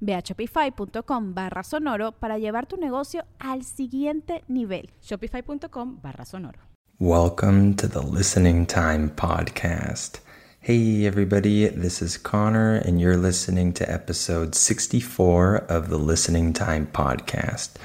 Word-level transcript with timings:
Ve 0.00 0.14
a 0.14 0.22
shopify.com 0.22 1.34
barra 1.34 1.62
sonoro 1.62 2.12
para 2.12 2.38
llevar 2.38 2.66
tu 2.66 2.76
negocio 2.76 3.24
al 3.38 3.64
siguiente 3.64 4.44
nivel. 4.48 4.90
Shopify.com 5.00 6.00
barra 6.02 6.24
sonoro. 6.24 6.58
Welcome 7.00 7.74
to 7.74 7.86
the 7.86 8.02
Listening 8.02 8.66
Time 8.66 9.10
Podcast. 9.10 10.20
Hey, 10.60 11.06
everybody, 11.06 11.68
this 11.68 12.02
is 12.02 12.18
Connor, 12.18 12.74
and 12.74 13.00
you're 13.00 13.16
listening 13.16 13.72
to 13.74 13.90
episode 13.90 14.56
64 14.56 15.66
of 15.68 15.88
the 15.88 15.98
Listening 15.98 16.52
Time 16.52 16.88
Podcast. 16.88 17.76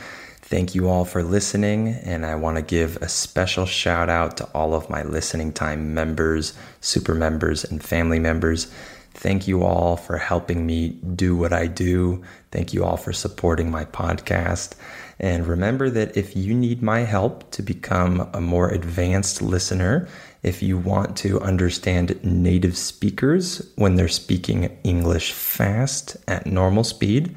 Thank 0.42 0.76
you 0.76 0.90
all 0.90 1.06
for 1.06 1.24
listening, 1.24 1.90
and 1.90 2.26
I 2.26 2.36
want 2.36 2.58
to 2.58 2.64
give 2.64 2.98
a 2.98 3.08
special 3.08 3.66
shout 3.66 4.10
out 4.10 4.38
to 4.38 4.50
all 4.54 4.74
of 4.74 4.90
my 4.90 5.04
Listening 5.04 5.54
Time 5.54 5.94
members, 5.94 6.54
super 6.82 7.14
members, 7.14 7.64
and 7.64 7.84
family 7.84 8.20
members. 8.20 8.68
Thank 9.14 9.48
you 9.48 9.64
all 9.64 9.96
for 9.96 10.18
helping 10.18 10.66
me 10.66 10.90
do 11.16 11.36
what 11.36 11.54
I 11.54 11.68
do. 11.68 12.24
Thank 12.52 12.74
you 12.74 12.84
all 12.84 12.98
for 12.98 13.14
supporting 13.14 13.70
my 13.70 13.86
podcast. 13.86 14.76
And 15.20 15.48
remember 15.48 15.90
that 15.92 16.18
if 16.18 16.36
you 16.36 16.54
need 16.54 16.82
my 16.82 17.02
help 17.02 17.50
to 17.52 17.62
become 17.62 18.28
a 18.34 18.42
more 18.42 18.70
advanced 18.70 19.42
listener, 19.42 20.08
if 20.42 20.64
you 20.64 20.78
want 20.78 21.16
to 21.18 21.40
understand 21.42 22.20
native 22.24 22.76
speakers 22.76 23.72
when 23.76 23.96
they're 23.96 24.08
speaking 24.08 24.78
English 24.84 25.32
fast 25.32 26.18
at 26.28 26.48
normal 26.48 26.84
speed, 26.84 27.36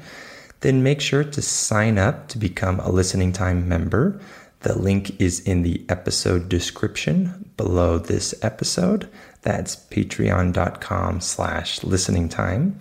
then 0.61 0.81
make 0.81 0.99
sure 0.99 1.23
to 1.23 1.41
sign 1.41 1.99
up 1.99 2.27
to 2.29 2.39
become 2.39 2.79
a 2.79 2.89
listening 2.91 3.31
time 3.31 3.69
member. 3.69 4.19
The 4.61 4.77
link 4.77 5.21
is 5.21 5.39
in 5.41 5.61
the 5.61 5.85
episode 5.87 6.49
description 6.49 7.46
below 7.57 7.97
this 7.97 8.33
episode. 8.43 9.09
That's 9.41 9.75
patreon.com 9.75 11.21
slash 11.21 11.83
listening 11.83 12.29
time. 12.29 12.79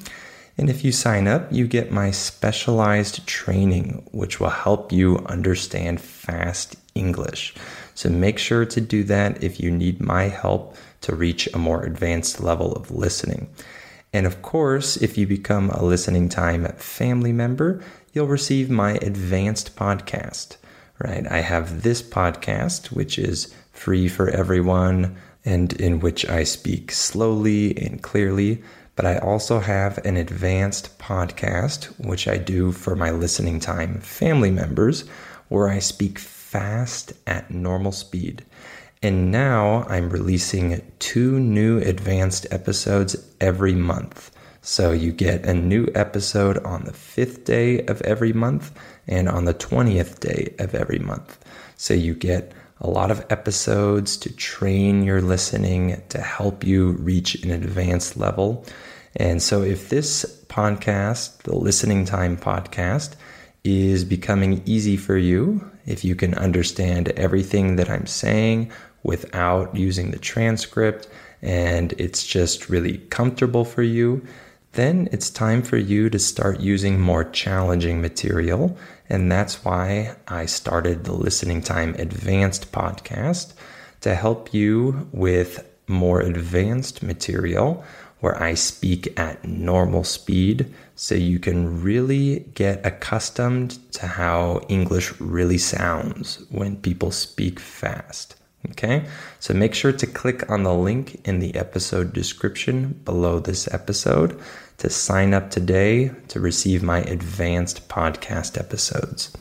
And 0.58 0.70
if 0.70 0.84
you 0.84 0.92
sign 0.92 1.28
up, 1.28 1.52
you 1.52 1.66
get 1.66 1.92
my 1.92 2.10
specialized 2.10 3.26
training, 3.26 4.08
which 4.12 4.40
will 4.40 4.50
help 4.50 4.92
you 4.92 5.18
understand 5.26 6.00
fast 6.00 6.76
English. 6.94 7.54
So 7.94 8.08
make 8.08 8.38
sure 8.38 8.64
to 8.64 8.80
do 8.80 9.04
that 9.04 9.42
if 9.42 9.60
you 9.60 9.70
need 9.70 10.00
my 10.00 10.24
help 10.24 10.76
to 11.02 11.14
reach 11.14 11.48
a 11.52 11.58
more 11.58 11.82
advanced 11.82 12.40
level 12.40 12.72
of 12.72 12.90
listening. 12.90 13.48
And 14.12 14.26
of 14.26 14.40
course, 14.40 14.96
if 14.96 15.18
you 15.18 15.26
become 15.26 15.70
a 15.70 15.84
listening 15.84 16.30
time 16.30 16.64
family 16.76 17.32
member, 17.32 17.82
you'll 18.12 18.26
receive 18.26 18.70
my 18.70 18.92
advanced 19.02 19.76
podcast, 19.76 20.56
right? 20.98 21.26
I 21.30 21.40
have 21.40 21.82
this 21.82 22.02
podcast, 22.02 22.92
which 22.92 23.18
is 23.18 23.54
free 23.72 24.08
for 24.08 24.28
everyone 24.30 25.16
and 25.44 25.72
in 25.74 26.00
which 26.00 26.28
I 26.28 26.44
speak 26.44 26.90
slowly 26.90 27.76
and 27.76 28.02
clearly. 28.02 28.62
But 28.96 29.06
I 29.06 29.18
also 29.18 29.60
have 29.60 29.98
an 30.06 30.16
advanced 30.16 30.98
podcast, 30.98 31.84
which 32.04 32.26
I 32.26 32.38
do 32.38 32.72
for 32.72 32.96
my 32.96 33.10
listening 33.10 33.60
time 33.60 34.00
family 34.00 34.50
members, 34.50 35.06
where 35.48 35.68
I 35.68 35.78
speak 35.80 36.18
fast 36.18 37.12
at 37.26 37.50
normal 37.50 37.92
speed. 37.92 38.44
And 39.02 39.30
now 39.30 39.84
I'm 39.88 40.08
releasing 40.08 40.80
two 40.98 41.38
new 41.38 41.78
advanced 41.78 42.46
episodes 42.50 43.14
every 43.40 43.74
month. 43.74 44.30
So 44.68 44.90
you 44.90 45.12
get 45.12 45.46
a 45.46 45.54
new 45.54 45.86
episode 45.94 46.58
on 46.64 46.86
the 46.86 46.92
fifth 46.92 47.44
day 47.44 47.86
of 47.86 48.02
every 48.02 48.32
month 48.32 48.76
and 49.06 49.28
on 49.28 49.44
the 49.44 49.54
20th 49.54 50.18
day 50.18 50.56
of 50.58 50.74
every 50.74 50.98
month. 50.98 51.38
So 51.76 51.94
you 51.94 52.14
get 52.14 52.50
a 52.80 52.90
lot 52.90 53.12
of 53.12 53.24
episodes 53.30 54.16
to 54.16 54.34
train 54.34 55.04
your 55.04 55.22
listening 55.22 56.02
to 56.08 56.20
help 56.20 56.64
you 56.64 56.90
reach 56.94 57.36
an 57.44 57.52
advanced 57.52 58.16
level. 58.16 58.66
And 59.14 59.40
so, 59.40 59.62
if 59.62 59.88
this 59.88 60.24
podcast, 60.48 61.44
the 61.44 61.54
Listening 61.54 62.04
Time 62.04 62.36
podcast, 62.36 63.14
is 63.62 64.02
becoming 64.02 64.62
easy 64.66 64.96
for 64.96 65.16
you, 65.16 65.70
if 65.86 66.04
you 66.04 66.16
can 66.16 66.34
understand 66.34 67.10
everything 67.10 67.76
that 67.76 67.88
I'm 67.88 68.06
saying 68.06 68.72
without 69.04 69.76
using 69.76 70.10
the 70.10 70.18
transcript, 70.18 71.08
and 71.40 71.92
it's 71.98 72.26
just 72.26 72.68
really 72.68 72.98
comfortable 73.10 73.64
for 73.64 73.82
you, 73.84 74.26
then 74.76 75.08
it's 75.10 75.30
time 75.30 75.62
for 75.62 75.76
you 75.76 76.08
to 76.10 76.18
start 76.18 76.60
using 76.60 77.00
more 77.00 77.24
challenging 77.24 78.00
material. 78.00 78.76
And 79.08 79.30
that's 79.30 79.64
why 79.64 80.16
I 80.28 80.46
started 80.46 81.04
the 81.04 81.12
Listening 81.12 81.62
Time 81.62 81.94
Advanced 81.98 82.72
podcast 82.72 83.54
to 84.02 84.14
help 84.14 84.54
you 84.54 85.08
with 85.12 85.68
more 85.88 86.20
advanced 86.20 87.02
material 87.02 87.84
where 88.20 88.42
I 88.42 88.54
speak 88.54 89.18
at 89.18 89.44
normal 89.46 90.04
speed 90.04 90.72
so 90.94 91.14
you 91.14 91.38
can 91.38 91.82
really 91.82 92.40
get 92.54 92.84
accustomed 92.84 93.78
to 93.92 94.06
how 94.06 94.60
English 94.68 95.20
really 95.20 95.58
sounds 95.58 96.44
when 96.50 96.76
people 96.76 97.10
speak 97.10 97.60
fast. 97.60 98.36
Okay, 98.70 99.06
so 99.38 99.54
make 99.54 99.74
sure 99.74 99.92
to 99.92 100.06
click 100.06 100.50
on 100.50 100.64
the 100.64 100.74
link 100.74 101.20
in 101.26 101.38
the 101.38 101.54
episode 101.54 102.12
description 102.12 103.00
below 103.04 103.38
this 103.38 103.72
episode 103.72 104.40
to 104.78 104.90
sign 104.90 105.34
up 105.34 105.50
today 105.50 106.10
to 106.28 106.40
receive 106.40 106.82
my 106.82 107.00
advanced 107.02 107.88
podcast 107.88 108.58
episodes. 108.58 109.32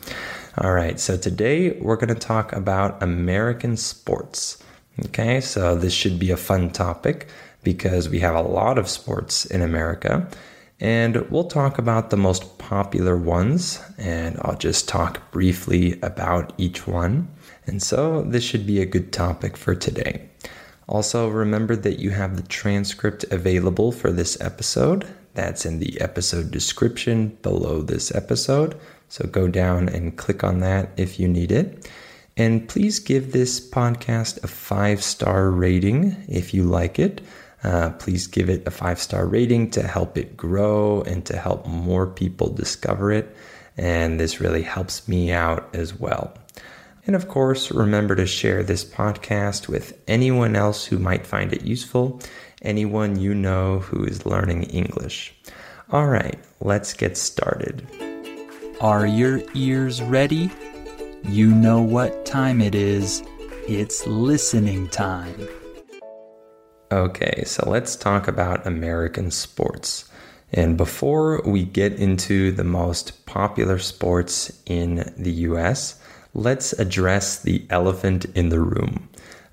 All 0.60 0.72
right, 0.72 1.00
so 1.00 1.18
today 1.18 1.72
we're 1.80 1.96
going 1.96 2.14
to 2.14 2.16
talk 2.16 2.54
about 2.54 3.02
American 3.02 3.78
sports. 3.78 4.64
Okay, 5.06 5.42
so 5.42 5.76
this 5.76 5.94
should 5.94 6.20
be 6.20 6.32
a 6.32 6.38
fun 6.38 6.70
topic 6.70 7.28
because 7.64 8.08
we 8.08 8.20
have 8.20 8.36
a 8.36 8.42
lot 8.42 8.78
of 8.78 8.88
sports 8.88 9.46
in 9.46 9.62
America. 9.62 10.30
And 10.80 11.30
we'll 11.30 11.48
talk 11.48 11.78
about 11.78 12.10
the 12.10 12.18
most 12.18 12.58
popular 12.58 13.18
ones, 13.18 13.82
and 13.98 14.38
I'll 14.42 14.58
just 14.58 14.88
talk 14.88 15.32
briefly 15.32 16.00
about 16.02 16.54
each 16.58 16.86
one. 16.86 17.30
And 17.68 17.82
so, 17.82 18.24
this 18.24 18.44
should 18.44 18.66
be 18.66 18.82
a 18.82 18.86
good 18.86 19.12
topic 19.12 19.58
for 19.58 19.76
today. 19.76 20.30
Also, 20.88 21.28
remember 21.30 21.76
that 21.76 22.00
you 22.00 22.12
have 22.12 22.36
the 22.36 22.48
transcript 22.48 23.24
available 23.32 23.92
for 23.92 24.12
this 24.12 24.40
episode. 24.40 25.08
That's 25.34 25.66
in 25.66 25.80
the 25.80 26.00
episode 26.00 26.52
description 26.52 27.38
below 27.42 27.82
this 27.82 28.14
episode. 28.14 28.80
So 29.10 29.28
go 29.28 29.48
down 29.48 29.90
and 29.90 30.18
click 30.18 30.44
on 30.44 30.60
that 30.60 30.90
if 30.98 31.20
you 31.20 31.28
need 31.28 31.52
it. 31.52 31.90
And 32.38 32.68
please 32.68 33.00
give 33.00 33.32
this 33.32 33.60
podcast 33.60 34.44
a 34.44 34.48
five 34.48 35.04
star 35.04 35.50
rating 35.50 36.16
if 36.28 36.54
you 36.54 36.64
like 36.64 37.00
it. 37.00 37.22
Uh, 37.64 37.90
please 37.92 38.28
give 38.28 38.50
it 38.50 38.68
a 38.68 38.72
five 38.72 39.00
star 39.00 39.26
rating 39.26 39.72
to 39.72 39.84
help 39.84 40.18
it 40.18 40.38
grow 40.38 41.02
and 41.02 41.26
to 41.26 41.38
help 41.38 41.66
more 41.66 42.06
people 42.06 42.50
discover 42.50 43.12
it. 43.12 43.36
And 43.78 44.20
this 44.20 44.40
really 44.40 44.62
helps 44.62 45.08
me 45.08 45.32
out 45.32 45.74
as 45.74 46.00
well. 46.00 46.34
And 47.08 47.16
of 47.16 47.28
course, 47.28 47.72
remember 47.72 48.16
to 48.16 48.26
share 48.26 48.64
this 48.64 48.84
podcast 48.84 49.68
with 49.68 50.02
anyone 50.08 50.56
else 50.56 50.86
who 50.86 50.98
might 50.98 51.28
find 51.28 51.54
it 51.54 51.64
useful, 51.64 52.20
anyone 52.64 53.20
you 53.20 53.36
know 53.36 53.80
who 53.80 54.04
is 54.04 54.26
learning 54.26 54.64
English. 54.64 55.36
All 55.92 56.08
right, 56.08 56.40
let's 56.62 56.94
get 56.94 57.16
started. 57.16 57.88
Are 58.82 59.06
your 59.06 59.42
ears 59.54 60.02
ready? 60.02 60.50
You 61.24 61.52
know 61.52 61.80
what 61.80 62.26
time 62.26 62.60
it 62.60 62.74
is. 62.74 63.24
It's 63.68 64.06
listening 64.08 64.90
time. 64.90 65.48
Okay, 66.92 67.44
so 67.46 67.70
let's 67.70 67.96
talk 67.96 68.28
about 68.28 68.66
American 68.66 69.30
sports. 69.30 70.10
And 70.52 70.76
before 70.76 71.42
we 71.46 71.66
get 71.66 71.94
into 71.94 72.52
the 72.52 72.64
most 72.64 73.26
popular 73.26 73.78
sports 73.78 74.62
in 74.66 75.14
the 75.18 75.32
US, 75.32 76.00
let's 76.36 76.74
address 76.74 77.42
the 77.42 77.66
elephant 77.70 78.26
in 78.36 78.50
the 78.50 78.60
room. 78.60 79.10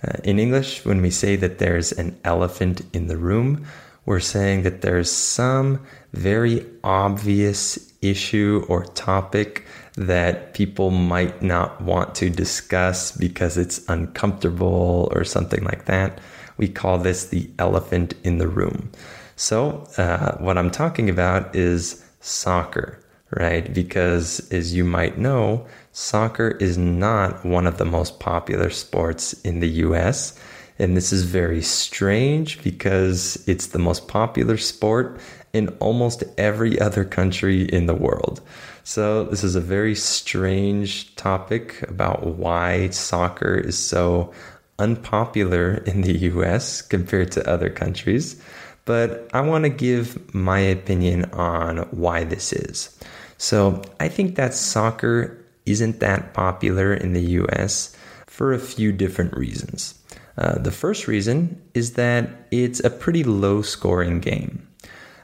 Uh, 0.06 0.18
in 0.24 0.38
English, 0.38 0.84
when 0.84 1.00
we 1.00 1.10
say 1.10 1.36
that 1.36 1.58
there's 1.58 1.92
an 1.92 2.18
elephant 2.24 2.82
in 2.92 3.06
the 3.06 3.16
room, 3.16 3.64
we're 4.04 4.20
saying 4.20 4.64
that 4.64 4.82
there's 4.82 5.10
some 5.10 5.80
very 6.12 6.66
obvious 6.82 7.92
issue 8.02 8.66
or 8.68 8.84
topic 8.84 9.64
that 9.96 10.54
people 10.54 10.90
might 10.90 11.40
not 11.40 11.80
want 11.80 12.16
to 12.16 12.28
discuss 12.28 13.12
because 13.12 13.56
it's 13.56 13.80
uncomfortable 13.88 15.08
or 15.14 15.22
something 15.22 15.62
like 15.62 15.84
that. 15.84 16.20
We 16.56 16.68
call 16.68 16.98
this 16.98 17.26
the 17.26 17.48
elephant 17.60 18.14
in 18.24 18.38
the 18.38 18.48
room. 18.48 18.90
So, 19.36 19.86
uh, 19.96 20.36
what 20.38 20.58
I'm 20.58 20.70
talking 20.70 21.08
about 21.08 21.54
is 21.54 22.04
soccer, 22.20 22.98
right? 23.30 23.72
Because 23.72 24.48
as 24.52 24.74
you 24.74 24.84
might 24.84 25.16
know, 25.16 25.66
soccer 25.92 26.56
is 26.60 26.76
not 26.76 27.44
one 27.44 27.66
of 27.66 27.78
the 27.78 27.84
most 27.84 28.18
popular 28.18 28.70
sports 28.70 29.34
in 29.42 29.60
the 29.60 29.68
US. 29.68 30.38
And 30.78 30.96
this 30.96 31.12
is 31.12 31.22
very 31.22 31.62
strange 31.62 32.62
because 32.62 33.42
it's 33.46 33.68
the 33.68 33.78
most 33.78 34.08
popular 34.08 34.56
sport 34.56 35.20
in 35.52 35.68
almost 35.80 36.24
every 36.38 36.80
other 36.80 37.04
country 37.04 37.64
in 37.64 37.86
the 37.86 37.94
world. 37.94 38.40
So, 38.84 39.24
this 39.24 39.44
is 39.44 39.54
a 39.54 39.60
very 39.60 39.94
strange 39.94 41.14
topic 41.14 41.82
about 41.88 42.26
why 42.26 42.88
soccer 42.88 43.54
is 43.54 43.78
so 43.78 44.32
unpopular 44.78 45.74
in 45.86 46.00
the 46.00 46.18
US 46.30 46.82
compared 46.82 47.30
to 47.32 47.48
other 47.48 47.70
countries. 47.70 48.42
But 48.86 49.30
I 49.32 49.42
want 49.42 49.64
to 49.64 49.68
give 49.68 50.34
my 50.34 50.58
opinion 50.58 51.26
on 51.32 51.78
why 51.92 52.24
this 52.24 52.52
is. 52.52 52.98
So, 53.36 53.82
I 54.00 54.08
think 54.08 54.34
that 54.34 54.54
soccer 54.54 55.41
isn't 55.66 56.00
that 56.00 56.34
popular 56.34 56.94
in 56.94 57.12
the 57.12 57.22
US 57.42 57.96
for 58.26 58.52
a 58.52 58.58
few 58.58 58.92
different 58.92 59.36
reasons. 59.36 59.94
Uh, 60.38 60.58
the 60.58 60.70
first 60.70 61.06
reason 61.06 61.60
is 61.74 61.94
that 61.94 62.30
it's 62.50 62.80
a 62.80 62.90
pretty 62.90 63.22
low 63.22 63.62
scoring 63.62 64.20
game. 64.20 64.66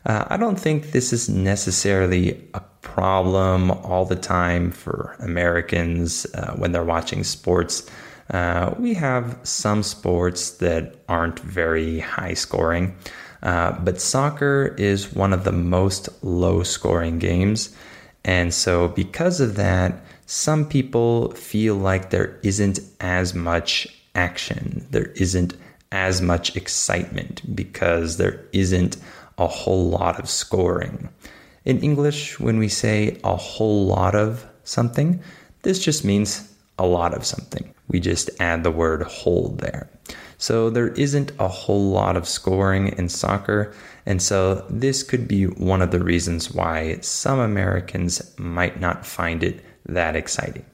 Uh, 0.05 0.25
I 0.29 0.37
don't 0.37 0.61
think 0.61 0.93
this 0.93 1.12
is 1.12 1.29
necessarily 1.29 2.49
a 2.55 2.61
problem 2.82 3.70
all 3.70 4.05
the 4.05 4.17
time 4.17 4.70
for 4.70 5.17
Americans 5.20 6.26
uh, 6.35 6.55
when 6.56 6.73
they're 6.73 6.84
watching 6.84 7.25
sports. 7.25 7.88
Uh, 8.31 8.75
we 8.79 8.94
have 8.94 9.38
some 9.43 9.82
sports 9.82 10.50
that 10.58 10.96
aren't 11.08 11.41
very 11.41 12.00
high 12.00 12.34
scoring, 12.34 12.94
uh, 13.43 13.73
but 13.81 14.00
soccer 14.00 14.75
is 14.79 15.12
one 15.12 15.32
of 15.32 15.44
the 15.44 15.52
most 15.52 16.08
low 16.23 16.62
scoring 16.62 17.19
games. 17.19 17.75
And 18.25 18.52
so, 18.52 18.88
because 18.88 19.41
of 19.41 19.56
that, 19.56 20.05
some 20.31 20.69
people 20.69 21.31
feel 21.31 21.75
like 21.75 22.11
there 22.11 22.39
isn't 22.43 22.81
as 23.01 23.35
much 23.35 23.89
action, 24.15 24.87
there 24.91 25.07
isn't 25.15 25.57
as 25.91 26.21
much 26.21 26.55
excitement 26.55 27.41
because 27.57 28.19
there 28.19 28.45
isn't 28.53 28.99
a 29.39 29.47
whole 29.47 29.89
lot 29.89 30.21
of 30.21 30.29
scoring. 30.29 31.09
In 31.65 31.81
English, 31.81 32.39
when 32.39 32.59
we 32.59 32.69
say 32.69 33.19
a 33.25 33.37
whole 33.37 33.87
lot 33.87 34.15
of 34.15 34.45
something, 34.65 35.23
this 35.63 35.83
just 35.83 36.05
means 36.05 36.55
a 36.79 36.85
lot 36.85 37.15
of 37.15 37.25
something. 37.25 37.73
We 37.89 37.99
just 37.99 38.29
add 38.39 38.65
the 38.65 38.71
word 38.71 39.05
whole 39.05 39.57
there. 39.61 39.89
So 40.37 40.69
there 40.69 40.89
isn't 40.89 41.33
a 41.39 41.49
whole 41.49 41.91
lot 41.91 42.19
of 42.19 42.29
scoring 42.29 42.89
in 42.99 43.09
soccer. 43.09 43.73
And 44.05 44.21
so 44.21 44.67
this 44.69 45.03
could 45.03 45.27
be 45.27 45.45
one 45.45 45.81
of 45.81 45.91
the 45.91 46.05
reasons 46.05 46.53
why 46.53 46.99
some 47.01 47.39
Americans 47.39 48.39
might 48.39 48.79
not 48.79 49.07
find 49.07 49.43
it 49.43 49.65
that 49.88 50.17
exciting. 50.17 50.64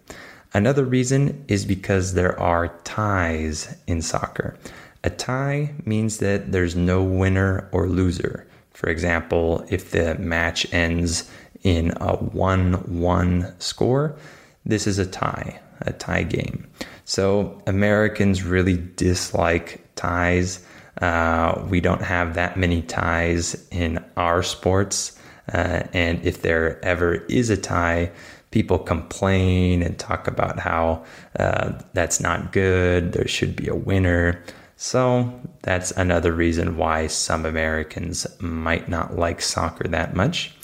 Another 0.53 0.85
reason 0.85 1.45
is 1.49 1.65
because 1.65 2.15
there 2.15 2.39
are 2.39 2.69
ties 2.85 3.77
in 3.87 4.03
soccer. 4.03 4.57
A 5.03 5.11
tie 5.11 5.75
means 5.85 6.19
that 6.19 6.53
there's 6.53 6.77
no 6.77 7.03
winner 7.03 7.69
or 7.73 7.89
loser. 7.89 8.47
For 8.73 8.89
example, 8.89 9.67
if 9.69 9.91
the 9.91 10.15
match 10.17 10.73
ends 10.73 11.31
in 11.63 11.93
a 12.01 12.17
1 12.17 12.73
1 13.01 13.55
score, 13.59 14.17
this 14.65 14.87
is 14.87 14.99
a 14.99 15.07
tie, 15.07 15.61
a 15.81 15.93
tie 15.93 16.23
game. 16.23 16.67
So 17.05 17.61
Americans 17.67 18.45
really 18.45 18.77
dislike 18.97 19.85
ties. 19.97 20.65
Uh, 21.01 21.63
we 21.69 21.81
don't 21.81 22.03
have 22.03 22.35
that 22.35 22.57
many 22.57 22.83
ties 22.83 23.67
in 23.71 24.03
our 24.17 24.43
sports. 24.43 25.19
Uh, 25.53 25.83
and 25.93 26.25
if 26.25 26.43
there 26.43 26.83
ever 26.85 27.15
is 27.27 27.51
a 27.51 27.57
tie, 27.57 28.11
people 28.55 28.79
complain 28.79 29.83
and 29.83 29.99
talk 29.99 30.29
about 30.29 30.61
how 30.61 31.05
uh, 31.41 31.73
that's 31.93 32.21
not 32.21 32.53
good, 32.53 33.13
there 33.13 33.27
should 33.27 33.57
be 33.57 33.67
a 33.67 33.75
winner. 33.75 34.41
So 34.77 35.41
that's 35.63 35.91
another 35.91 36.33
reason 36.33 36.77
why 36.77 37.09
some 37.09 37.45
Americans 37.45 38.29
might 38.39 38.89
not 38.89 39.19
like 39.19 39.43
soccer 39.43 39.89
that 39.89 40.15
much. 40.15 40.55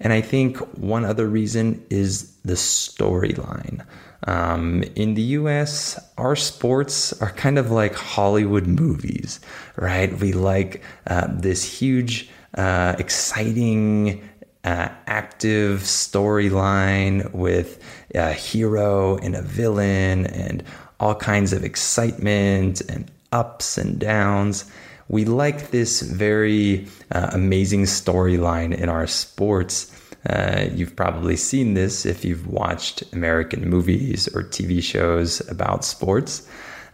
And 0.00 0.10
I 0.10 0.22
think 0.22 0.56
one 0.78 1.04
other 1.04 1.26
reason 1.26 1.84
is 1.90 2.34
the 2.46 2.54
storyline. 2.54 3.84
Um, 4.26 4.82
in 4.96 5.12
the 5.12 5.36
US, 5.40 6.00
our 6.16 6.34
sports 6.34 7.12
are 7.20 7.32
kind 7.32 7.58
of 7.58 7.70
like 7.70 7.94
Hollywood 7.94 8.66
movies, 8.66 9.38
right? 9.76 10.18
We 10.18 10.32
like 10.32 10.82
uh, 11.06 11.28
this 11.30 11.62
huge, 11.62 12.30
uh, 12.56 12.94
exciting, 12.98 14.26
uh, 14.68 14.90
active 15.06 15.80
storyline 15.80 17.32
with 17.32 17.82
a 18.14 18.34
hero 18.34 19.16
and 19.16 19.34
a 19.34 19.40
villain 19.40 20.26
and 20.26 20.62
all 21.00 21.14
kinds 21.14 21.54
of 21.54 21.64
excitement 21.64 22.82
and 22.82 23.10
ups 23.32 23.78
and 23.78 23.98
downs. 23.98 24.70
We 25.08 25.24
like 25.24 25.70
this 25.70 26.02
very 26.02 26.86
uh, 27.12 27.30
amazing 27.32 27.84
storyline 27.84 28.76
in 28.76 28.90
our 28.90 29.06
sports. 29.06 29.90
Uh, 30.28 30.66
you've 30.74 30.94
probably 30.94 31.36
seen 31.36 31.72
this 31.72 32.04
if 32.04 32.22
you've 32.22 32.46
watched 32.46 33.02
American 33.14 33.70
movies 33.70 34.28
or 34.34 34.42
TV 34.42 34.82
shows 34.82 35.40
about 35.48 35.82
sports. 35.82 36.46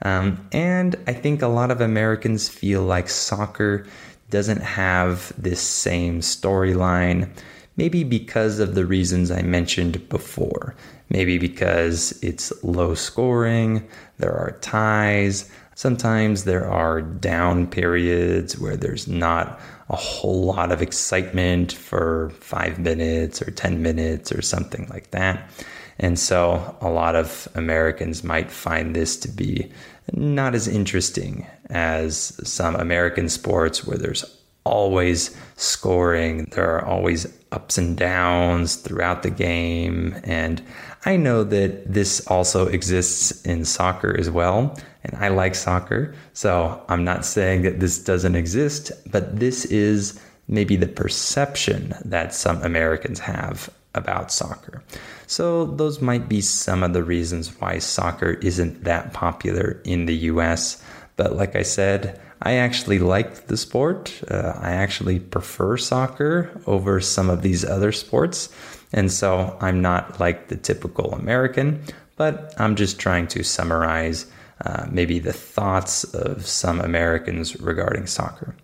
Um, 0.02 0.46
and 0.52 0.94
I 1.08 1.12
think 1.12 1.42
a 1.42 1.48
lot 1.48 1.72
of 1.72 1.80
Americans 1.80 2.48
feel 2.48 2.82
like 2.82 3.08
soccer 3.08 3.84
doesn't 4.30 4.62
have 4.62 5.32
this 5.36 5.60
same 5.60 6.20
storyline, 6.20 7.28
maybe 7.76 8.04
because 8.04 8.58
of 8.58 8.74
the 8.74 8.86
reasons 8.86 9.30
I 9.30 9.42
mentioned 9.42 10.08
before. 10.08 10.74
Maybe 11.10 11.38
because 11.38 12.18
it's 12.22 12.52
low 12.64 12.94
scoring, 12.94 13.86
there 14.18 14.34
are 14.34 14.52
ties, 14.62 15.50
Sometimes 15.74 16.44
there 16.44 16.70
are 16.70 17.02
down 17.02 17.66
periods 17.66 18.58
where 18.58 18.76
there's 18.76 19.08
not 19.08 19.60
a 19.90 19.96
whole 19.96 20.44
lot 20.44 20.70
of 20.70 20.80
excitement 20.80 21.72
for 21.72 22.30
five 22.40 22.78
minutes 22.78 23.42
or 23.42 23.50
10 23.50 23.82
minutes 23.82 24.32
or 24.32 24.40
something 24.40 24.86
like 24.88 25.10
that. 25.10 25.50
And 25.98 26.18
so 26.18 26.76
a 26.80 26.88
lot 26.88 27.16
of 27.16 27.48
Americans 27.54 28.24
might 28.24 28.50
find 28.50 28.94
this 28.94 29.16
to 29.18 29.28
be 29.28 29.70
not 30.12 30.54
as 30.54 30.68
interesting 30.68 31.46
as 31.70 32.40
some 32.48 32.76
American 32.76 33.28
sports 33.28 33.84
where 33.84 33.98
there's 33.98 34.24
always 34.64 35.36
scoring, 35.56 36.46
there 36.52 36.70
are 36.70 36.84
always 36.84 37.26
ups 37.52 37.78
and 37.78 37.96
downs 37.96 38.76
throughout 38.76 39.22
the 39.22 39.30
game. 39.30 40.18
And 40.24 40.62
I 41.04 41.16
know 41.16 41.44
that 41.44 41.92
this 41.92 42.26
also 42.26 42.66
exists 42.66 43.42
in 43.42 43.64
soccer 43.64 44.16
as 44.18 44.30
well. 44.30 44.76
And 45.04 45.16
I 45.22 45.28
like 45.28 45.54
soccer. 45.54 46.14
So 46.32 46.82
I'm 46.88 47.04
not 47.04 47.24
saying 47.24 47.62
that 47.62 47.80
this 47.80 47.98
doesn't 47.98 48.34
exist, 48.34 48.90
but 49.10 49.38
this 49.38 49.66
is 49.66 50.20
maybe 50.48 50.76
the 50.76 50.88
perception 50.88 51.94
that 52.04 52.34
some 52.34 52.60
Americans 52.62 53.20
have 53.20 53.70
about 53.94 54.32
soccer. 54.32 54.82
So 55.26 55.66
those 55.66 56.00
might 56.00 56.28
be 56.28 56.40
some 56.40 56.82
of 56.82 56.92
the 56.92 57.04
reasons 57.04 57.60
why 57.60 57.78
soccer 57.78 58.32
isn't 58.42 58.84
that 58.84 59.12
popular 59.12 59.80
in 59.84 60.06
the 60.06 60.16
US. 60.32 60.82
But 61.16 61.36
like 61.36 61.54
I 61.54 61.62
said, 61.62 62.20
I 62.44 62.56
actually 62.56 62.98
like 62.98 63.46
the 63.46 63.56
sport. 63.56 64.22
Uh, 64.30 64.52
I 64.60 64.72
actually 64.72 65.18
prefer 65.18 65.78
soccer 65.78 66.50
over 66.66 67.00
some 67.00 67.30
of 67.30 67.40
these 67.40 67.64
other 67.64 67.90
sports. 67.90 68.54
And 68.92 69.10
so 69.10 69.56
I'm 69.60 69.80
not 69.80 70.20
like 70.20 70.48
the 70.48 70.56
typical 70.56 71.14
American, 71.14 71.82
but 72.16 72.54
I'm 72.58 72.76
just 72.76 73.00
trying 73.00 73.26
to 73.28 73.42
summarize 73.42 74.26
uh, 74.64 74.86
maybe 74.90 75.18
the 75.18 75.32
thoughts 75.32 76.04
of 76.04 76.46
some 76.46 76.80
Americans 76.80 77.58
regarding 77.60 78.06
soccer. 78.06 78.54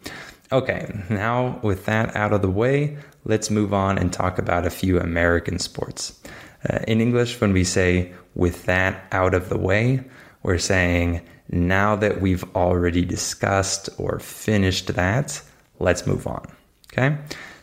Okay, 0.52 0.92
now 1.08 1.58
with 1.62 1.86
that 1.86 2.14
out 2.14 2.32
of 2.32 2.42
the 2.42 2.50
way, 2.50 2.98
let's 3.24 3.50
move 3.50 3.72
on 3.72 3.96
and 3.96 4.12
talk 4.12 4.38
about 4.38 4.66
a 4.66 4.70
few 4.70 5.00
American 5.00 5.58
sports. 5.58 6.20
Uh, 6.68 6.80
in 6.86 7.00
English, 7.00 7.40
when 7.40 7.52
we 7.52 7.64
say 7.64 8.12
with 8.34 8.66
that 8.66 9.04
out 9.10 9.32
of 9.32 9.48
the 9.48 9.58
way, 9.58 10.04
we're 10.42 10.58
saying 10.58 11.22
now 11.50 11.96
that 11.96 12.20
we've 12.20 12.44
already 12.54 13.04
discussed 13.04 13.88
or 13.98 14.18
finished 14.18 14.94
that, 14.94 15.42
let's 15.78 16.06
move 16.06 16.26
on. 16.26 16.46
Okay? 16.92 17.16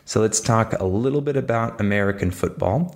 So 0.04 0.20
let's 0.20 0.40
talk 0.40 0.72
a 0.74 0.84
little 0.84 1.20
bit 1.20 1.36
about 1.36 1.80
American 1.80 2.30
football. 2.30 2.94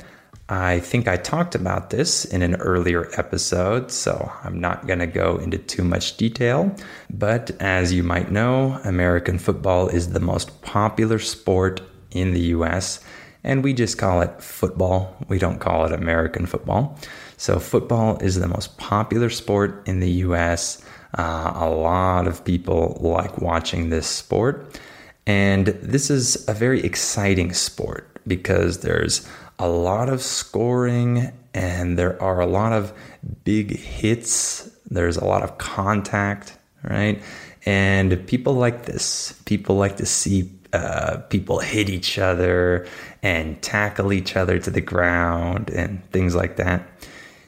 I 0.49 0.81
think 0.81 1.09
I 1.09 1.17
talked 1.17 1.55
about 1.55 1.91
this 1.91 2.25
in 2.25 2.43
an 2.43 2.57
earlier 2.57 3.09
episode, 3.17 3.91
so 3.91 4.31
I'm 4.45 4.61
not 4.61 4.87
going 4.87 4.99
to 4.99 5.07
go 5.07 5.39
into 5.39 5.57
too 5.57 5.85
much 5.85 6.17
detail. 6.17 6.75
But 7.09 7.53
as 7.61 7.93
you 7.93 8.03
might 8.03 8.31
know, 8.31 8.81
American 8.85 9.39
football 9.39 9.89
is 9.89 10.11
the 10.11 10.21
most 10.21 10.61
popular 10.63 11.19
sport 11.19 11.81
in 12.11 12.35
the 12.35 12.41
US, 12.57 13.01
and 13.45 13.65
we 13.65 13.73
just 13.73 13.99
call 13.99 14.21
it 14.21 14.43
football. 14.43 15.17
We 15.29 15.39
don't 15.39 15.59
call 15.59 15.87
it 15.87 15.93
American 15.93 16.47
football. 16.47 16.99
So, 17.43 17.59
football 17.59 18.19
is 18.19 18.39
the 18.39 18.47
most 18.47 18.79
popular 18.79 19.29
sport 19.29 19.83
in 19.89 19.99
the 19.99 20.11
US. 20.27 20.81
Uh, 21.19 21.53
a 21.57 21.69
lot 21.69 22.29
of 22.29 22.45
people 22.45 22.97
like 23.01 23.39
watching 23.39 23.91
this 23.91 24.07
sport. 24.07 24.79
And 25.27 25.67
this 25.67 26.09
is 26.09 26.49
a 26.49 26.55
very 26.55 26.85
exciting 26.85 27.53
sport 27.53 28.21
because 28.29 28.83
there's 28.83 29.29
a 29.59 29.69
lot 29.69 30.09
of 30.09 30.23
scoring 30.23 31.33
and 31.53 31.99
there 31.99 32.15
are 32.23 32.39
a 32.39 32.47
lot 32.47 32.73
of 32.73 32.93
big 33.43 33.77
hits. 33.77 34.71
There's 34.89 35.17
a 35.17 35.25
lot 35.25 35.43
of 35.43 35.59
contact, 35.59 36.57
right? 36.85 37.21
And 37.67 38.25
people 38.29 38.55
like 38.55 38.85
this. 38.85 39.33
People 39.47 39.75
like 39.75 39.97
to 39.97 40.07
see 40.07 40.49
uh, 40.73 41.17
people 41.29 41.59
hit 41.59 41.91
each 41.91 42.21
other 42.21 42.87
and 43.21 43.61
tackle 43.63 44.13
each 44.13 44.37
other 44.37 44.61
to 44.61 44.71
the 44.71 44.81
ground 44.81 45.71
and 45.71 46.09
things 46.13 46.37
like 46.37 46.55
that. 46.59 46.87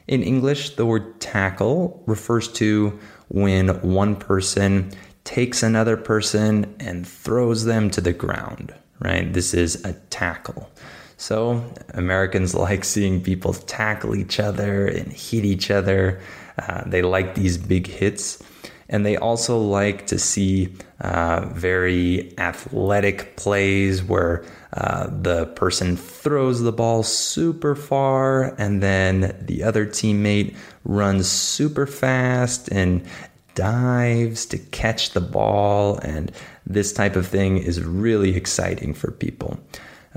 In 0.07 0.21
English, 0.21 0.75
the 0.75 0.85
word 0.85 1.19
tackle 1.19 2.03
refers 2.05 2.47
to 2.53 2.99
when 3.29 3.69
one 3.81 4.15
person 4.15 4.91
takes 5.23 5.63
another 5.63 5.97
person 5.97 6.75
and 6.79 7.07
throws 7.07 7.65
them 7.65 7.89
to 7.89 8.01
the 8.01 8.13
ground, 8.13 8.73
right? 8.99 9.33
This 9.33 9.53
is 9.53 9.83
a 9.83 9.93
tackle. 10.11 10.69
So, 11.17 11.63
Americans 11.93 12.53
like 12.67 12.83
seeing 12.83 13.21
people 13.21 13.53
tackle 13.53 14.15
each 14.15 14.39
other 14.39 14.85
and 14.87 15.11
hit 15.11 15.43
each 15.43 15.71
other. 15.71 16.21
Uh, 16.59 16.83
they 16.85 17.01
like 17.01 17.33
these 17.35 17.57
big 17.57 17.87
hits. 17.87 18.41
And 18.87 19.05
they 19.05 19.17
also 19.17 19.57
like 19.57 20.07
to 20.07 20.19
see 20.19 20.73
uh, 21.01 21.47
very 21.47 22.37
athletic 22.37 23.35
plays 23.35 24.03
where 24.03 24.45
uh, 24.73 25.07
the 25.07 25.47
person 25.47 25.97
throws 25.97 26.61
the 26.61 26.71
ball 26.71 27.01
super 27.01 27.75
far 27.75 28.53
and 28.59 28.83
then 28.83 29.35
the 29.41 29.63
other 29.63 29.85
teammate 29.85 30.55
runs 30.83 31.27
super 31.27 31.87
fast 31.87 32.69
and 32.69 33.03
dives 33.55 34.45
to 34.45 34.57
catch 34.57 35.11
the 35.11 35.21
ball, 35.21 35.97
and 35.99 36.31
this 36.67 36.93
type 36.93 37.15
of 37.15 37.25
thing 37.25 37.57
is 37.57 37.81
really 37.81 38.35
exciting 38.35 38.93
for 38.93 39.11
people. 39.11 39.57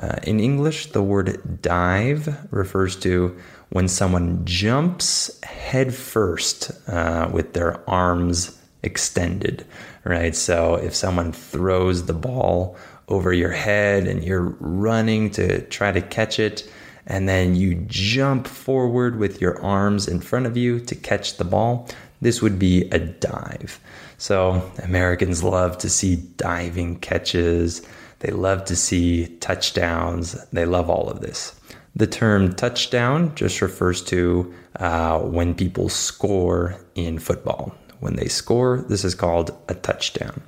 Uh, 0.00 0.16
in 0.24 0.38
English, 0.38 0.92
the 0.92 1.02
word 1.02 1.62
dive 1.62 2.36
refers 2.52 2.94
to 2.96 3.36
when 3.70 3.88
someone 3.88 4.44
jumps 4.44 5.40
head 5.42 5.94
first 5.94 6.70
uh, 6.88 7.28
with 7.32 7.52
their 7.54 7.88
arms 7.88 8.57
extended, 8.82 9.64
right? 10.04 10.34
So 10.34 10.74
if 10.76 10.94
someone 10.94 11.32
throws 11.32 12.06
the 12.06 12.14
ball 12.14 12.76
over 13.08 13.32
your 13.32 13.50
head 13.50 14.06
and 14.06 14.22
you're 14.22 14.56
running 14.60 15.30
to 15.30 15.62
try 15.68 15.92
to 15.92 16.00
catch 16.00 16.38
it, 16.38 16.70
and 17.06 17.28
then 17.28 17.56
you 17.56 17.74
jump 17.86 18.46
forward 18.46 19.16
with 19.16 19.40
your 19.40 19.60
arms 19.62 20.06
in 20.06 20.20
front 20.20 20.46
of 20.46 20.56
you 20.56 20.78
to 20.78 20.94
catch 20.94 21.38
the 21.38 21.44
ball, 21.44 21.88
this 22.20 22.42
would 22.42 22.58
be 22.58 22.82
a 22.90 22.98
dive. 22.98 23.80
So, 24.18 24.70
Americans 24.82 25.42
love 25.42 25.78
to 25.78 25.88
see 25.88 26.16
diving 26.36 26.98
catches. 26.98 27.86
They 28.18 28.32
love 28.32 28.64
to 28.66 28.76
see 28.76 29.28
touchdowns. 29.38 30.32
They 30.50 30.66
love 30.66 30.90
all 30.90 31.08
of 31.08 31.20
this. 31.20 31.58
The 31.94 32.06
term 32.06 32.54
touchdown 32.54 33.34
just 33.34 33.62
refers 33.62 34.02
to 34.04 34.52
uh, 34.76 35.20
when 35.20 35.54
people 35.54 35.88
score 35.88 36.76
in 36.94 37.18
football. 37.18 37.74
When 38.00 38.16
they 38.16 38.28
score, 38.28 38.84
this 38.88 39.04
is 39.04 39.14
called 39.14 39.56
a 39.68 39.74
touchdown. 39.74 40.42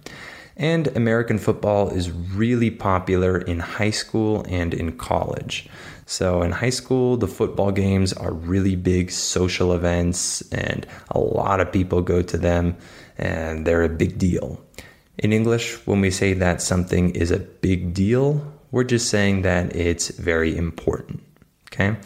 And 0.56 0.88
American 0.96 1.38
football 1.38 1.88
is 1.88 2.10
really 2.10 2.70
popular 2.70 3.38
in 3.38 3.60
high 3.60 3.90
school 3.90 4.44
and 4.48 4.74
in 4.74 4.98
college. 4.98 5.68
So 6.04 6.42
in 6.42 6.52
high 6.52 6.70
school, 6.70 7.16
the 7.16 7.28
football 7.28 7.70
games 7.70 8.12
are 8.12 8.32
really 8.32 8.76
big 8.76 9.10
social 9.10 9.72
events, 9.72 10.42
and 10.52 10.86
a 11.10 11.18
lot 11.18 11.60
of 11.60 11.72
people 11.72 12.02
go 12.02 12.20
to 12.20 12.36
them, 12.36 12.76
and 13.16 13.66
they're 13.66 13.84
a 13.84 13.88
big 13.88 14.18
deal. 14.18 14.60
In 15.18 15.32
English, 15.32 15.76
when 15.86 16.00
we 16.00 16.10
say 16.10 16.32
that 16.34 16.60
something 16.60 17.10
is 17.14 17.30
a 17.30 17.38
big 17.38 17.94
deal, 17.94 18.52
we're 18.70 18.84
just 18.84 19.08
saying 19.08 19.42
that 19.42 19.74
it's 19.74 20.08
very 20.08 20.56
important. 20.56 21.22
Okay? 21.72 21.96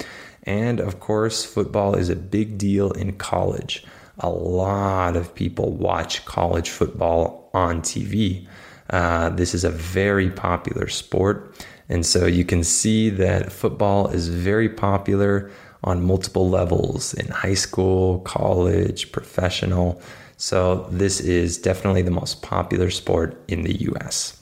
And 0.42 0.80
of 0.80 1.00
course, 1.00 1.44
football 1.44 1.94
is 1.94 2.10
a 2.10 2.16
big 2.16 2.58
deal 2.58 2.90
in 2.92 3.16
college. 3.16 3.84
A 4.18 4.28
lot 4.28 5.16
of 5.16 5.34
people 5.34 5.72
watch 5.72 6.24
college 6.24 6.70
football 6.70 7.50
on 7.52 7.82
TV. 7.82 8.46
Uh, 8.90 9.30
this 9.30 9.54
is 9.54 9.64
a 9.64 9.70
very 9.70 10.30
popular 10.30 10.88
sport 10.88 11.54
and 11.88 12.04
so 12.04 12.26
you 12.26 12.44
can 12.44 12.64
see 12.64 13.10
that 13.10 13.52
football 13.52 14.08
is 14.08 14.28
very 14.28 14.68
popular 14.68 15.50
on 15.82 16.02
multiple 16.02 16.48
levels 16.48 17.12
in 17.14 17.28
high 17.28 17.54
school, 17.54 18.20
college, 18.20 19.12
professional. 19.12 20.00
So 20.38 20.86
this 20.90 21.20
is 21.20 21.58
definitely 21.58 22.02
the 22.02 22.10
most 22.10 22.42
popular 22.42 22.90
sport 22.90 23.42
in 23.48 23.62
the 23.62 23.82
US. 23.90 24.40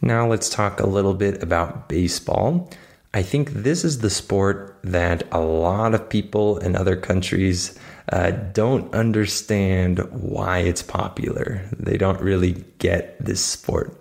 Now 0.00 0.26
let's 0.26 0.48
talk 0.48 0.80
a 0.80 0.86
little 0.86 1.12
bit 1.12 1.42
about 1.42 1.88
baseball. 1.88 2.70
I 3.12 3.22
think 3.22 3.50
this 3.50 3.84
is 3.84 3.98
the 3.98 4.08
sport 4.08 4.78
that 4.82 5.24
a 5.32 5.40
lot 5.40 5.94
of 5.94 6.08
people 6.08 6.58
in 6.58 6.76
other 6.76 6.96
countries 6.96 7.78
uh, 8.10 8.32
don't 8.52 8.92
understand 8.94 9.98
why 10.10 10.58
it's 10.58 10.82
popular. 10.82 11.62
They 11.78 11.96
don't 11.96 12.20
really 12.20 12.64
get 12.78 13.24
this 13.24 13.44
sport. 13.44 14.00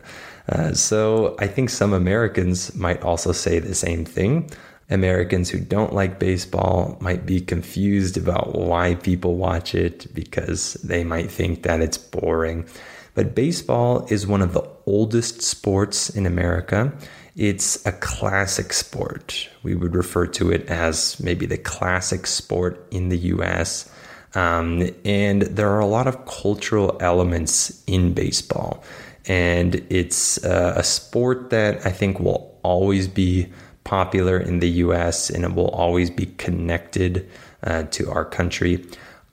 Uh, 0.49 0.73
so 0.73 1.35
I 1.39 1.47
think 1.47 1.69
some 1.69 1.93
Americans 1.93 2.75
might 2.75 3.03
also 3.03 3.31
say 3.31 3.59
the 3.59 3.75
same 3.75 4.05
thing. 4.05 4.49
Americans 4.89 5.49
who 5.49 5.59
don't 5.59 5.93
like 5.93 6.17
baseball 6.17 6.97
might 6.99 7.25
be 7.25 7.39
confused 7.39 8.17
about 8.17 8.55
why 8.55 8.95
people 8.95 9.35
watch 9.35 9.75
it 9.75 10.11
because 10.15 10.73
they 10.83 11.03
might 11.03 11.29
think 11.29 11.61
that 11.63 11.81
it's 11.81 11.97
boring. 11.97 12.65
But 13.13 13.35
baseball 13.35 14.07
is 14.09 14.25
one 14.25 14.41
of 14.41 14.53
the 14.53 14.67
oldest 14.87 15.43
sports 15.43 16.09
in 16.09 16.25
America. 16.25 16.91
It's 17.35 17.85
a 17.85 17.91
classic 17.91 18.73
sport. 18.73 19.47
We 19.61 19.75
would 19.75 19.95
refer 19.95 20.25
to 20.27 20.51
it 20.51 20.65
as 20.67 21.19
maybe 21.19 21.45
the 21.45 21.57
classic 21.57 22.25
sport 22.25 22.87
in 22.89 23.09
the 23.09 23.17
US. 23.17 23.91
Um, 24.36 24.89
and 25.05 25.41
there 25.43 25.69
are 25.69 25.79
a 25.79 25.88
lot 25.88 26.07
of 26.07 26.25
cultural 26.25 26.98
elements 27.00 27.83
in 27.88 28.13
baseball 28.13 28.83
and 29.29 29.75
it's 29.89 30.43
uh, 30.43 30.74
a 30.75 30.83
sport 30.83 31.51
that 31.51 31.86
I 31.86 31.91
think 31.91 32.19
will 32.19 32.57
always 32.63 33.07
be 33.07 33.48
popular 33.83 34.39
in 34.39 34.59
the 34.59 34.69
US 34.69 35.29
and 35.29 35.45
it 35.45 35.53
will 35.53 35.69
always 35.69 36.09
be 36.09 36.25
connected 36.38 37.29
uh, 37.63 37.83
to 37.91 38.09
our 38.12 38.25
country. 38.25 38.86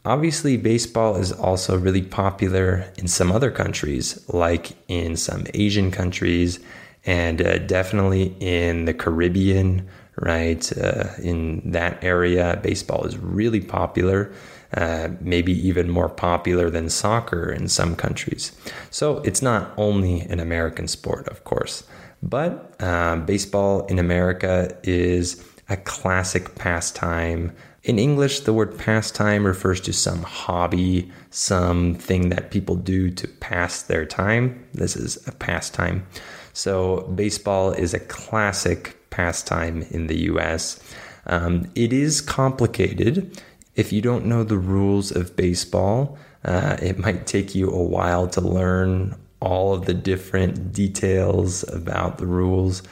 Obviously, 0.05 0.57
baseball 0.57 1.17
is 1.17 1.33
also 1.33 1.77
really 1.77 2.03
popular 2.03 2.85
in 2.97 3.09
some 3.09 3.33
other 3.33 3.51
countries, 3.51 4.23
like 4.29 4.77
in 4.87 5.17
some 5.17 5.47
Asian 5.55 5.91
countries, 5.91 6.61
and 7.05 7.43
uh, 7.43 7.59
definitely 7.59 8.37
in 8.39 8.85
the 8.85 8.95
Caribbean, 8.95 9.89
right? 10.17 10.77
Uh, 10.77 11.09
in 11.23 11.63
that 11.73 12.03
area, 12.03 12.59
baseball 12.63 13.05
is 13.05 13.17
really 13.19 13.61
popular. 13.61 14.33
Uh, 14.77 15.11
maybe 15.21 15.53
even 15.67 15.89
more 15.89 16.09
popular 16.09 16.71
than 16.71 16.91
soccer 16.91 17.51
in 17.53 17.69
some 17.69 17.95
countries. 17.95 18.51
So 18.91 19.19
it's 19.19 19.41
not 19.41 19.73
only 19.77 20.23
an 20.23 20.41
American 20.41 20.89
sport, 20.89 21.29
of 21.29 21.45
course, 21.45 21.85
but 22.23 22.75
uh, 22.81 23.17
baseball 23.17 23.87
in 23.87 23.99
America 23.99 24.77
is 24.83 25.43
a 25.69 25.77
classic 25.77 26.57
pastime. 26.57 27.53
In 27.85 27.99
English, 27.99 28.41
the 28.41 28.53
word 28.53 28.77
pastime 28.77 29.47
refers 29.47 29.81
to 29.83 29.93
some 29.93 30.23
hobby, 30.23 31.11
something 31.31 32.31
that 32.31 32.51
people 32.51 32.75
do 32.75 33.11
to 33.11 33.29
pass 33.29 33.83
their 33.83 34.05
time. 34.05 34.67
This 34.75 34.97
is 34.97 35.25
a 35.29 35.33
pastime. 35.33 36.05
So, 36.53 37.03
baseball 37.15 37.73
is 37.73 37.95
a 37.95 38.01
classic 38.01 38.96
pastime 39.11 39.83
in 39.91 40.07
the 40.07 40.19
US. 40.31 40.81
Um, 41.27 41.71
it 41.75 41.93
is 41.93 42.21
complicated 42.21 43.43
if 43.77 43.93
you 43.93 44.01
don't 44.01 44.25
know 44.25 44.43
the 44.43 44.59
rules 44.59 45.15
of 45.15 45.37
baseball, 45.37 46.19
uh, 46.45 46.79
it 46.81 46.99
might 46.99 47.27
take 47.27 47.55
you 47.55 47.71
a 47.71 47.83
while 47.83 48.27
to 48.29 48.41
learn 48.41 49.15
all 49.41 49.75
of 49.75 49.85
the 49.85 49.95
different 49.95 50.73
details 50.73 51.63
about 51.73 52.17
the 52.17 52.27
rules. 52.27 52.83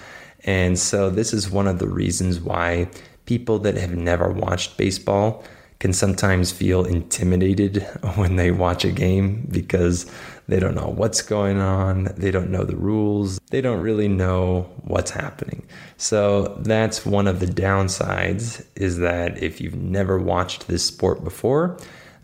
And 0.45 0.79
so, 0.79 1.09
this 1.09 1.33
is 1.33 1.51
one 1.51 1.67
of 1.67 1.79
the 1.79 1.89
reasons 1.89 2.39
why 2.39 2.89
people 3.25 3.59
that 3.61 3.77
have 3.77 3.95
never 3.97 4.31
watched 4.31 4.77
baseball 4.77 5.43
can 5.85 5.93
sometimes 5.93 6.51
feel 6.51 6.83
intimidated 6.83 7.83
when 8.15 8.37
they 8.37 8.51
watch 8.51 8.87
a 8.87 8.91
game 8.91 9.47
because 9.51 10.11
they 10.49 10.59
don't 10.59 10.75
know 10.75 10.89
what's 10.89 11.21
going 11.21 11.59
on, 11.61 12.05
they 12.17 12.31
don't 12.31 12.49
know 12.51 12.65
the 12.65 12.75
rules, 12.75 13.39
they 13.51 13.61
don't 13.61 13.83
really 13.83 14.09
know 14.09 14.63
what's 14.85 15.11
happening. 15.11 15.63
So 15.99 16.57
that's 16.61 17.05
one 17.05 17.29
of 17.29 17.39
the 17.39 17.45
downsides 17.45 18.67
is 18.77 18.97
that 19.01 19.43
if 19.43 19.61
you've 19.61 19.75
never 19.75 20.19
watched 20.19 20.69
this 20.69 20.87
sport 20.87 21.23
before, 21.23 21.79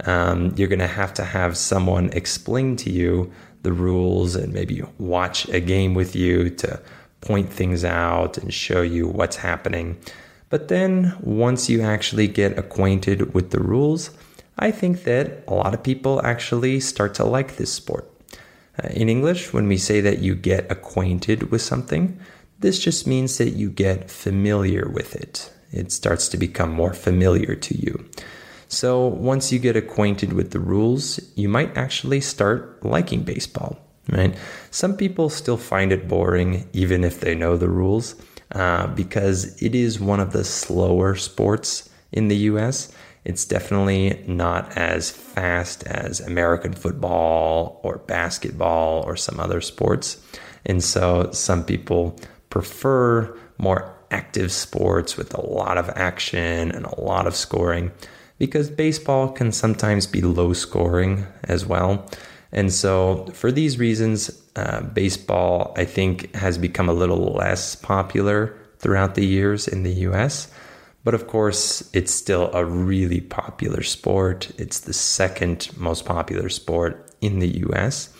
um, 0.06 0.54
you're 0.56 0.66
going 0.66 0.78
to 0.78 0.86
have 0.86 1.12
to 1.12 1.24
have 1.26 1.54
someone 1.54 2.08
explain 2.14 2.76
to 2.76 2.90
you 2.90 3.30
the 3.60 3.74
rules 3.74 4.36
and 4.36 4.54
maybe 4.54 4.82
watch 4.96 5.46
a 5.50 5.60
game 5.60 5.92
with 5.92 6.16
you 6.16 6.48
to 6.48 6.80
point 7.20 7.52
things 7.52 7.84
out 7.84 8.38
and 8.38 8.54
show 8.54 8.80
you 8.80 9.06
what's 9.06 9.36
happening. 9.36 9.98
But 10.50 10.68
then 10.68 11.16
once 11.20 11.70
you 11.70 11.80
actually 11.80 12.28
get 12.28 12.58
acquainted 12.58 13.32
with 13.32 13.50
the 13.50 13.60
rules, 13.60 14.10
I 14.58 14.72
think 14.72 15.04
that 15.04 15.44
a 15.48 15.54
lot 15.54 15.72
of 15.72 15.82
people 15.82 16.20
actually 16.22 16.80
start 16.80 17.14
to 17.14 17.24
like 17.24 17.56
this 17.56 17.72
sport. 17.72 18.10
Uh, 18.82 18.88
in 18.88 19.08
English, 19.08 19.52
when 19.52 19.68
we 19.68 19.78
say 19.78 20.00
that 20.02 20.18
you 20.18 20.34
get 20.34 20.70
acquainted 20.70 21.50
with 21.50 21.62
something, 21.62 22.18
this 22.58 22.78
just 22.78 23.06
means 23.06 23.38
that 23.38 23.50
you 23.50 23.70
get 23.70 24.10
familiar 24.10 24.88
with 24.88 25.16
it. 25.16 25.50
It 25.72 25.92
starts 25.92 26.28
to 26.28 26.36
become 26.36 26.72
more 26.72 26.92
familiar 26.92 27.54
to 27.54 27.74
you. 27.74 28.10
So 28.68 29.06
once 29.06 29.50
you 29.50 29.58
get 29.58 29.76
acquainted 29.76 30.32
with 30.32 30.50
the 30.50 30.60
rules, 30.60 31.20
you 31.36 31.48
might 31.48 31.76
actually 31.76 32.20
start 32.20 32.84
liking 32.84 33.22
baseball, 33.22 33.78
right? 34.08 34.36
Some 34.70 34.96
people 34.96 35.30
still 35.30 35.56
find 35.56 35.92
it 35.92 36.06
boring, 36.06 36.68
even 36.72 37.02
if 37.02 37.20
they 37.20 37.34
know 37.34 37.56
the 37.56 37.68
rules, 37.68 38.14
uh, 38.52 38.86
because 38.88 39.60
it 39.62 39.74
is 39.74 40.00
one 40.00 40.20
of 40.20 40.32
the 40.32 40.44
slower 40.44 41.14
sports 41.14 41.88
in 42.12 42.28
the 42.28 42.36
US. 42.36 42.92
It's 43.24 43.44
definitely 43.44 44.24
not 44.26 44.76
as 44.76 45.10
fast 45.10 45.84
as 45.84 46.20
American 46.20 46.72
football 46.72 47.80
or 47.84 47.98
basketball 47.98 49.02
or 49.02 49.16
some 49.16 49.38
other 49.38 49.60
sports. 49.60 50.16
And 50.64 50.82
so 50.82 51.30
some 51.32 51.64
people 51.64 52.18
prefer 52.48 53.36
more 53.58 53.94
active 54.10 54.50
sports 54.50 55.16
with 55.16 55.34
a 55.34 55.46
lot 55.46 55.78
of 55.78 55.88
action 55.90 56.72
and 56.72 56.84
a 56.86 57.00
lot 57.00 57.26
of 57.26 57.36
scoring 57.36 57.92
because 58.38 58.70
baseball 58.70 59.28
can 59.28 59.52
sometimes 59.52 60.06
be 60.06 60.22
low 60.22 60.52
scoring 60.52 61.26
as 61.44 61.66
well. 61.66 62.08
And 62.52 62.72
so, 62.72 63.26
for 63.32 63.52
these 63.52 63.78
reasons, 63.78 64.39
uh, 64.56 64.82
baseball, 64.82 65.72
I 65.76 65.84
think, 65.84 66.34
has 66.34 66.58
become 66.58 66.88
a 66.88 66.94
little 66.94 67.32
less 67.32 67.74
popular 67.74 68.56
throughout 68.78 69.14
the 69.14 69.24
years 69.24 69.68
in 69.68 69.82
the 69.82 69.92
US. 70.08 70.48
But 71.04 71.14
of 71.14 71.26
course, 71.26 71.88
it's 71.94 72.12
still 72.12 72.50
a 72.52 72.64
really 72.64 73.20
popular 73.20 73.82
sport. 73.82 74.50
It's 74.58 74.80
the 74.80 74.92
second 74.92 75.70
most 75.76 76.04
popular 76.04 76.48
sport 76.48 77.10
in 77.20 77.38
the 77.38 77.58
US. 77.66 78.10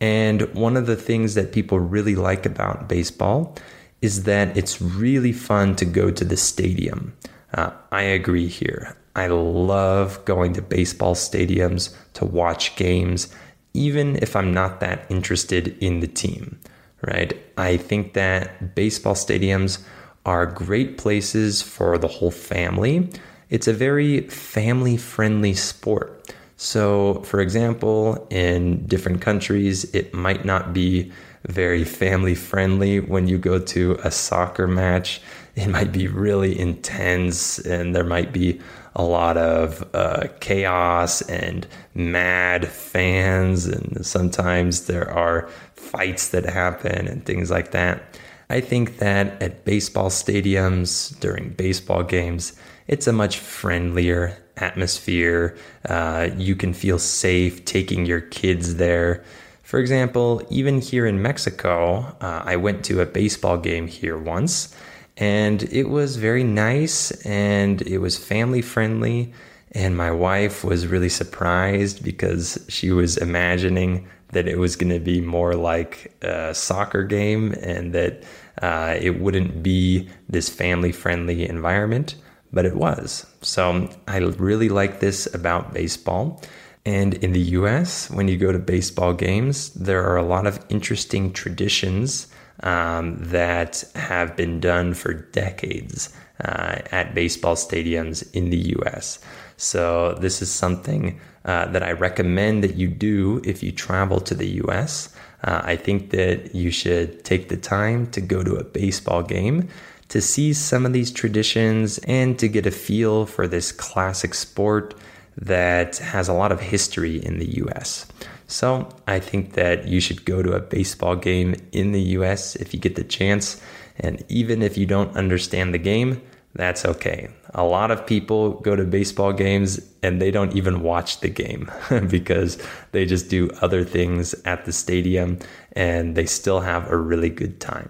And 0.00 0.52
one 0.54 0.76
of 0.76 0.86
the 0.86 0.96
things 0.96 1.34
that 1.34 1.52
people 1.52 1.78
really 1.78 2.16
like 2.16 2.44
about 2.44 2.88
baseball 2.88 3.56
is 4.00 4.24
that 4.24 4.56
it's 4.56 4.82
really 4.82 5.32
fun 5.32 5.76
to 5.76 5.84
go 5.84 6.10
to 6.10 6.24
the 6.24 6.36
stadium. 6.36 7.12
Uh, 7.54 7.70
I 7.92 8.02
agree 8.02 8.48
here. 8.48 8.96
I 9.14 9.28
love 9.28 10.24
going 10.24 10.54
to 10.54 10.62
baseball 10.62 11.14
stadiums 11.14 11.94
to 12.14 12.24
watch 12.24 12.76
games, 12.76 13.32
even 13.74 14.16
if 14.16 14.36
I'm 14.36 14.52
not 14.52 14.80
that 14.80 15.06
interested 15.08 15.76
in 15.82 16.00
the 16.00 16.06
team, 16.06 16.58
right? 17.02 17.34
I 17.56 17.76
think 17.76 18.14
that 18.14 18.74
baseball 18.74 19.14
stadiums 19.14 19.82
are 20.24 20.46
great 20.46 20.98
places 20.98 21.62
for 21.62 21.98
the 21.98 22.08
whole 22.08 22.30
family. 22.30 23.10
It's 23.50 23.68
a 23.68 23.72
very 23.72 24.20
family 24.28 24.96
friendly 24.96 25.54
sport. 25.54 26.32
So, 26.56 27.22
for 27.24 27.40
example, 27.40 28.26
in 28.30 28.86
different 28.86 29.20
countries, 29.20 29.84
it 29.94 30.14
might 30.14 30.44
not 30.44 30.72
be 30.72 31.10
very 31.48 31.82
family 31.82 32.36
friendly 32.36 33.00
when 33.00 33.26
you 33.26 33.36
go 33.36 33.58
to 33.58 33.98
a 34.04 34.10
soccer 34.10 34.68
match. 34.68 35.20
It 35.56 35.66
might 35.68 35.90
be 35.90 36.06
really 36.06 36.58
intense 36.58 37.58
and 37.58 37.94
there 37.94 38.04
might 38.04 38.32
be 38.32 38.60
a 38.94 39.02
lot 39.02 39.36
of 39.36 39.88
uh, 39.94 40.28
chaos 40.40 41.22
and 41.22 41.66
mad 41.94 42.68
fans, 42.68 43.66
and 43.66 44.04
sometimes 44.04 44.86
there 44.86 45.10
are 45.10 45.48
fights 45.74 46.28
that 46.28 46.44
happen 46.44 47.08
and 47.08 47.24
things 47.24 47.50
like 47.50 47.70
that. 47.72 48.02
I 48.50 48.60
think 48.60 48.98
that 48.98 49.40
at 49.42 49.64
baseball 49.64 50.10
stadiums 50.10 51.18
during 51.20 51.50
baseball 51.50 52.02
games, 52.02 52.52
it's 52.86 53.06
a 53.06 53.12
much 53.12 53.38
friendlier 53.38 54.36
atmosphere. 54.58 55.56
Uh, 55.88 56.28
you 56.36 56.54
can 56.54 56.74
feel 56.74 56.98
safe 56.98 57.64
taking 57.64 58.04
your 58.04 58.20
kids 58.20 58.76
there. 58.76 59.24
For 59.62 59.78
example, 59.78 60.46
even 60.50 60.82
here 60.82 61.06
in 61.06 61.22
Mexico, 61.22 62.14
uh, 62.20 62.42
I 62.44 62.56
went 62.56 62.84
to 62.86 63.00
a 63.00 63.06
baseball 63.06 63.56
game 63.56 63.86
here 63.86 64.18
once 64.18 64.76
and 65.16 65.62
it 65.64 65.88
was 65.88 66.16
very 66.16 66.44
nice 66.44 67.10
and 67.24 67.82
it 67.82 67.98
was 67.98 68.16
family 68.16 68.62
friendly. 68.62 69.32
And 69.72 69.96
my 69.96 70.10
wife 70.10 70.64
was 70.64 70.86
really 70.86 71.08
surprised 71.08 72.04
because 72.04 72.62
she 72.68 72.92
was 72.92 73.16
imagining 73.16 74.06
that 74.28 74.48
it 74.48 74.58
was 74.58 74.76
going 74.76 74.92
to 74.92 75.00
be 75.00 75.20
more 75.20 75.54
like 75.54 76.14
a 76.22 76.54
soccer 76.54 77.04
game 77.04 77.52
and 77.62 77.94
that 77.94 78.24
uh, 78.60 78.96
it 79.00 79.20
wouldn't 79.20 79.62
be 79.62 80.08
this 80.28 80.48
family 80.48 80.92
friendly 80.92 81.48
environment, 81.48 82.16
but 82.52 82.66
it 82.66 82.76
was. 82.76 83.26
So 83.40 83.88
I 84.08 84.18
really 84.18 84.68
like 84.68 85.00
this 85.00 85.32
about 85.34 85.72
baseball. 85.72 86.42
And 86.84 87.14
in 87.14 87.32
the 87.32 87.40
US, 87.40 88.10
when 88.10 88.28
you 88.28 88.36
go 88.36 88.52
to 88.52 88.58
baseball 88.58 89.14
games, 89.14 89.70
there 89.74 90.04
are 90.04 90.16
a 90.16 90.22
lot 90.22 90.46
of 90.46 90.64
interesting 90.68 91.32
traditions 91.32 92.31
um, 92.62 93.16
that 93.18 93.84
have 93.94 94.36
been 94.36 94.60
done 94.60 94.94
for 94.94 95.12
decades 95.12 96.14
uh, 96.44 96.78
at 96.90 97.14
baseball 97.14 97.56
stadiums 97.56 98.28
in 98.34 98.50
the 98.50 98.74
US. 98.78 99.18
So, 99.56 100.14
this 100.14 100.42
is 100.42 100.50
something 100.50 101.20
uh, 101.44 101.66
that 101.66 101.82
I 101.82 101.92
recommend 101.92 102.64
that 102.64 102.74
you 102.74 102.88
do 102.88 103.40
if 103.44 103.62
you 103.62 103.72
travel 103.72 104.20
to 104.20 104.34
the 104.34 104.48
US. 104.64 105.14
Uh, 105.44 105.60
I 105.64 105.76
think 105.76 106.10
that 106.10 106.54
you 106.54 106.70
should 106.70 107.24
take 107.24 107.48
the 107.48 107.56
time 107.56 108.10
to 108.12 108.20
go 108.20 108.42
to 108.42 108.56
a 108.56 108.64
baseball 108.64 109.22
game 109.22 109.68
to 110.08 110.20
see 110.20 110.52
some 110.52 110.84
of 110.84 110.92
these 110.92 111.10
traditions 111.10 111.98
and 112.00 112.38
to 112.38 112.46
get 112.46 112.66
a 112.66 112.70
feel 112.70 113.24
for 113.24 113.48
this 113.48 113.72
classic 113.72 114.34
sport 114.34 114.94
that 115.36 115.98
has 115.98 116.28
a 116.28 116.32
lot 116.32 116.52
of 116.52 116.60
history 116.60 117.16
in 117.24 117.38
the 117.38 117.56
US. 117.64 118.06
So 118.46 118.88
I 119.06 119.18
think 119.18 119.54
that 119.54 119.88
you 119.88 120.00
should 120.00 120.24
go 120.24 120.42
to 120.42 120.52
a 120.52 120.60
baseball 120.60 121.16
game 121.16 121.54
in 121.72 121.92
the 121.92 122.02
US 122.18 122.54
if 122.56 122.74
you 122.74 122.80
get 122.80 122.96
the 122.96 123.04
chance. 123.04 123.60
And 123.98 124.22
even 124.28 124.62
if 124.62 124.76
you 124.76 124.86
don't 124.86 125.16
understand 125.16 125.72
the 125.72 125.78
game, 125.78 126.20
that's 126.54 126.84
okay. 126.84 127.30
A 127.54 127.64
lot 127.64 127.90
of 127.90 128.06
people 128.06 128.60
go 128.60 128.76
to 128.76 128.84
baseball 128.84 129.32
games 129.32 129.80
and 130.02 130.20
they 130.20 130.30
don't 130.30 130.54
even 130.54 130.82
watch 130.82 131.20
the 131.20 131.28
game 131.28 131.70
because 132.08 132.62
they 132.92 133.06
just 133.06 133.30
do 133.30 133.48
other 133.62 133.84
things 133.84 134.34
at 134.44 134.66
the 134.66 134.72
stadium 134.72 135.38
and 135.72 136.14
they 136.14 136.26
still 136.26 136.60
have 136.60 136.90
a 136.90 136.96
really 136.96 137.30
good 137.30 137.58
time. 137.58 137.88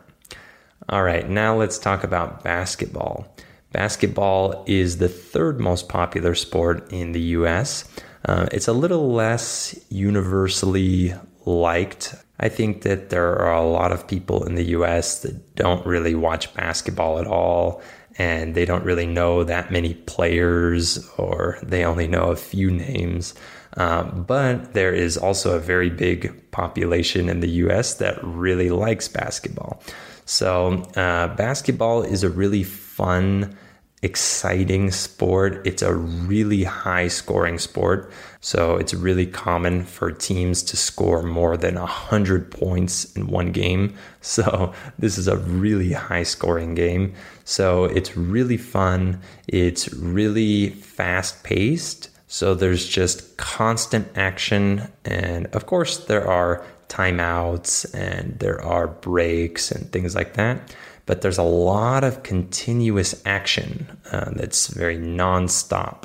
All 0.88 1.02
right, 1.02 1.28
now 1.28 1.56
let's 1.56 1.78
talk 1.78 2.04
about 2.04 2.44
basketball. 2.44 3.34
Basketball 3.72 4.64
is 4.66 4.98
the 4.98 5.08
third 5.08 5.58
most 5.58 5.88
popular 5.88 6.34
sport 6.34 6.92
in 6.92 7.12
the 7.12 7.20
US. 7.20 7.84
Uh, 8.24 8.46
it's 8.52 8.68
a 8.68 8.72
little 8.72 9.12
less 9.12 9.78
universally 9.88 11.14
liked. 11.44 12.14
I 12.38 12.48
think 12.48 12.82
that 12.82 13.10
there 13.10 13.36
are 13.38 13.54
a 13.54 13.64
lot 13.64 13.92
of 13.92 14.06
people 14.06 14.44
in 14.44 14.54
the 14.54 14.64
US 14.76 15.20
that 15.20 15.56
don't 15.56 15.84
really 15.86 16.14
watch 16.14 16.52
basketball 16.54 17.18
at 17.18 17.26
all 17.26 17.82
and 18.18 18.54
they 18.54 18.64
don't 18.64 18.84
really 18.84 19.06
know 19.06 19.42
that 19.42 19.72
many 19.72 19.94
players 19.94 21.08
or 21.16 21.58
they 21.62 21.84
only 21.84 22.06
know 22.06 22.24
a 22.24 22.36
few 22.36 22.70
names. 22.70 23.34
Um, 23.78 24.24
but 24.24 24.74
there 24.74 24.92
is 24.92 25.16
also 25.16 25.56
a 25.56 25.60
very 25.60 25.88
big 25.88 26.50
population 26.50 27.30
in 27.30 27.40
the 27.40 27.48
US 27.48 27.94
that 27.94 28.22
really 28.22 28.68
likes 28.70 29.08
basketball. 29.08 29.82
So, 30.26 30.82
uh, 30.94 31.34
basketball 31.34 32.02
is 32.02 32.22
a 32.22 32.28
really 32.28 32.64
fun 32.64 33.56
exciting 34.02 34.90
sport. 34.90 35.64
It's 35.64 35.82
a 35.82 35.94
really 35.94 36.64
high 36.64 37.06
scoring 37.06 37.58
sport. 37.58 38.10
So 38.40 38.76
it's 38.76 38.92
really 38.92 39.26
common 39.26 39.84
for 39.84 40.10
teams 40.10 40.62
to 40.64 40.76
score 40.76 41.22
more 41.22 41.56
than 41.56 41.76
100 41.76 42.50
points 42.50 43.12
in 43.16 43.28
one 43.28 43.52
game. 43.52 43.94
So 44.24 44.72
this 45.00 45.18
is 45.18 45.26
a 45.26 45.36
really 45.36 45.92
high 45.94 46.22
scoring 46.22 46.76
game. 46.76 47.14
So 47.44 47.86
it's 47.86 48.16
really 48.16 48.56
fun. 48.56 49.20
It's 49.48 49.92
really 49.92 50.70
fast 50.70 51.42
paced. 51.42 52.08
So 52.28 52.54
there's 52.54 52.86
just 52.86 53.36
constant 53.36 54.06
action. 54.16 54.88
And 55.04 55.46
of 55.46 55.66
course, 55.66 56.04
there 56.04 56.28
are 56.28 56.64
timeouts 56.88 57.92
and 57.94 58.38
there 58.38 58.62
are 58.62 58.86
breaks 58.86 59.72
and 59.72 59.90
things 59.90 60.14
like 60.14 60.34
that 60.34 60.72
but 61.06 61.22
there's 61.22 61.38
a 61.38 61.42
lot 61.42 62.04
of 62.04 62.22
continuous 62.22 63.20
action 63.26 63.98
uh, 64.10 64.30
that's 64.30 64.68
very 64.68 64.96
nonstop. 64.96 66.04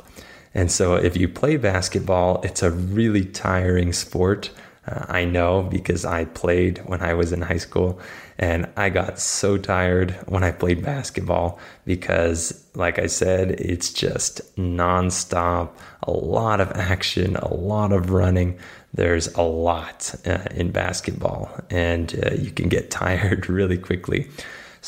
And 0.54 0.72
so 0.72 0.94
if 0.94 1.16
you 1.16 1.28
play 1.28 1.56
basketball, 1.56 2.40
it's 2.42 2.62
a 2.62 2.70
really 2.70 3.24
tiring 3.24 3.92
sport. 3.92 4.50
Uh, 4.86 5.04
I 5.08 5.24
know 5.24 5.62
because 5.62 6.04
I 6.04 6.24
played 6.24 6.78
when 6.86 7.02
I 7.02 7.14
was 7.14 7.32
in 7.32 7.42
high 7.42 7.58
school 7.58 8.00
and 8.38 8.68
I 8.76 8.88
got 8.88 9.18
so 9.18 9.58
tired 9.58 10.12
when 10.26 10.44
I 10.44 10.52
played 10.52 10.82
basketball 10.82 11.58
because, 11.84 12.64
like 12.74 12.98
I 12.98 13.06
said, 13.06 13.52
it's 13.52 13.92
just 13.92 14.40
nonstop, 14.56 15.70
a 16.04 16.12
lot 16.12 16.60
of 16.60 16.70
action, 16.72 17.36
a 17.36 17.52
lot 17.52 17.92
of 17.92 18.10
running. 18.10 18.58
There's 18.94 19.32
a 19.34 19.42
lot 19.42 20.14
uh, 20.24 20.44
in 20.54 20.70
basketball 20.70 21.50
and 21.68 22.18
uh, 22.24 22.34
you 22.34 22.50
can 22.50 22.68
get 22.68 22.90
tired 22.92 23.50
really 23.50 23.78
quickly. 23.78 24.28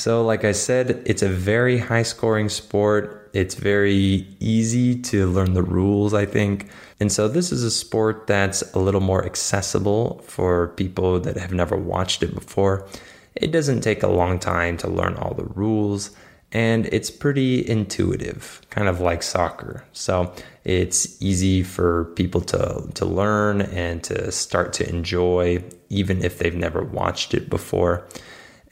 So, 0.01 0.25
like 0.25 0.47
I 0.47 0.53
said, 0.53 1.03
it's 1.05 1.21
a 1.21 1.29
very 1.29 1.77
high 1.77 2.05
scoring 2.05 2.49
sport. 2.49 3.29
It's 3.35 3.55
very 3.55 4.27
easy 4.41 4.99
to 5.03 5.27
learn 5.27 5.53
the 5.53 5.63
rules, 5.63 6.15
I 6.15 6.25
think. 6.25 6.71
And 7.01 7.13
so, 7.13 7.29
this 7.29 7.53
is 7.53 7.63
a 7.63 7.71
sport 7.71 8.27
that's 8.27 8.63
a 8.73 8.79
little 8.79 9.03
more 9.03 9.27
accessible 9.27 10.23
for 10.27 10.69
people 10.69 11.21
that 11.21 11.37
have 11.37 11.53
never 11.53 11.77
watched 11.77 12.23
it 12.23 12.35
before. 12.35 12.89
It 13.35 13.53
doesn't 13.53 13.83
take 13.83 14.03
a 14.03 14.09
long 14.09 14.39
time 14.39 14.79
to 14.79 14.89
learn 14.89 15.17
all 15.17 15.35
the 15.35 15.45
rules, 15.45 16.17
and 16.51 16.87
it's 16.87 17.11
pretty 17.11 17.69
intuitive, 17.69 18.63
kind 18.71 18.89
of 18.89 19.03
like 19.03 19.23
soccer. 19.23 19.85
So, 19.93 20.33
it's 20.65 21.21
easy 21.21 21.63
for 21.63 22.07
people 22.17 22.41
to, 22.41 22.89
to 22.95 23.05
learn 23.05 23.61
and 23.61 24.03
to 24.05 24.33
start 24.33 24.73
to 24.75 24.89
enjoy, 24.89 25.63
even 25.91 26.25
if 26.25 26.39
they've 26.39 26.57
never 26.57 26.83
watched 26.83 27.35
it 27.35 27.51
before. 27.51 28.09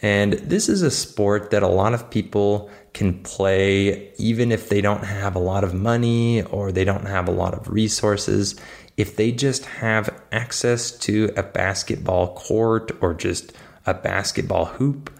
And 0.00 0.34
this 0.34 0.68
is 0.68 0.82
a 0.82 0.90
sport 0.90 1.50
that 1.50 1.62
a 1.62 1.68
lot 1.68 1.92
of 1.92 2.10
people 2.10 2.70
can 2.92 3.22
play 3.22 4.12
even 4.16 4.52
if 4.52 4.68
they 4.68 4.80
don't 4.80 5.04
have 5.04 5.34
a 5.34 5.40
lot 5.40 5.64
of 5.64 5.74
money 5.74 6.42
or 6.42 6.70
they 6.70 6.84
don't 6.84 7.06
have 7.06 7.28
a 7.28 7.32
lot 7.32 7.54
of 7.54 7.68
resources. 7.68 8.54
If 8.96 9.16
they 9.16 9.32
just 9.32 9.64
have 9.66 10.10
access 10.32 10.92
to 11.00 11.32
a 11.36 11.42
basketball 11.42 12.34
court 12.34 12.92
or 13.00 13.14
just 13.14 13.52
a 13.86 13.94
basketball 13.94 14.66
hoop, 14.66 15.10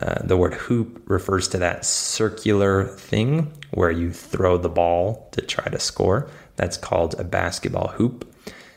uh, 0.00 0.22
the 0.24 0.36
word 0.36 0.54
hoop 0.54 1.02
refers 1.06 1.46
to 1.48 1.58
that 1.58 1.84
circular 1.84 2.84
thing 2.84 3.52
where 3.70 3.90
you 3.90 4.12
throw 4.12 4.58
the 4.58 4.68
ball 4.68 5.28
to 5.32 5.40
try 5.40 5.66
to 5.66 5.78
score. 5.78 6.28
That's 6.56 6.76
called 6.76 7.14
a 7.18 7.24
basketball 7.24 7.88
hoop. 7.88 8.32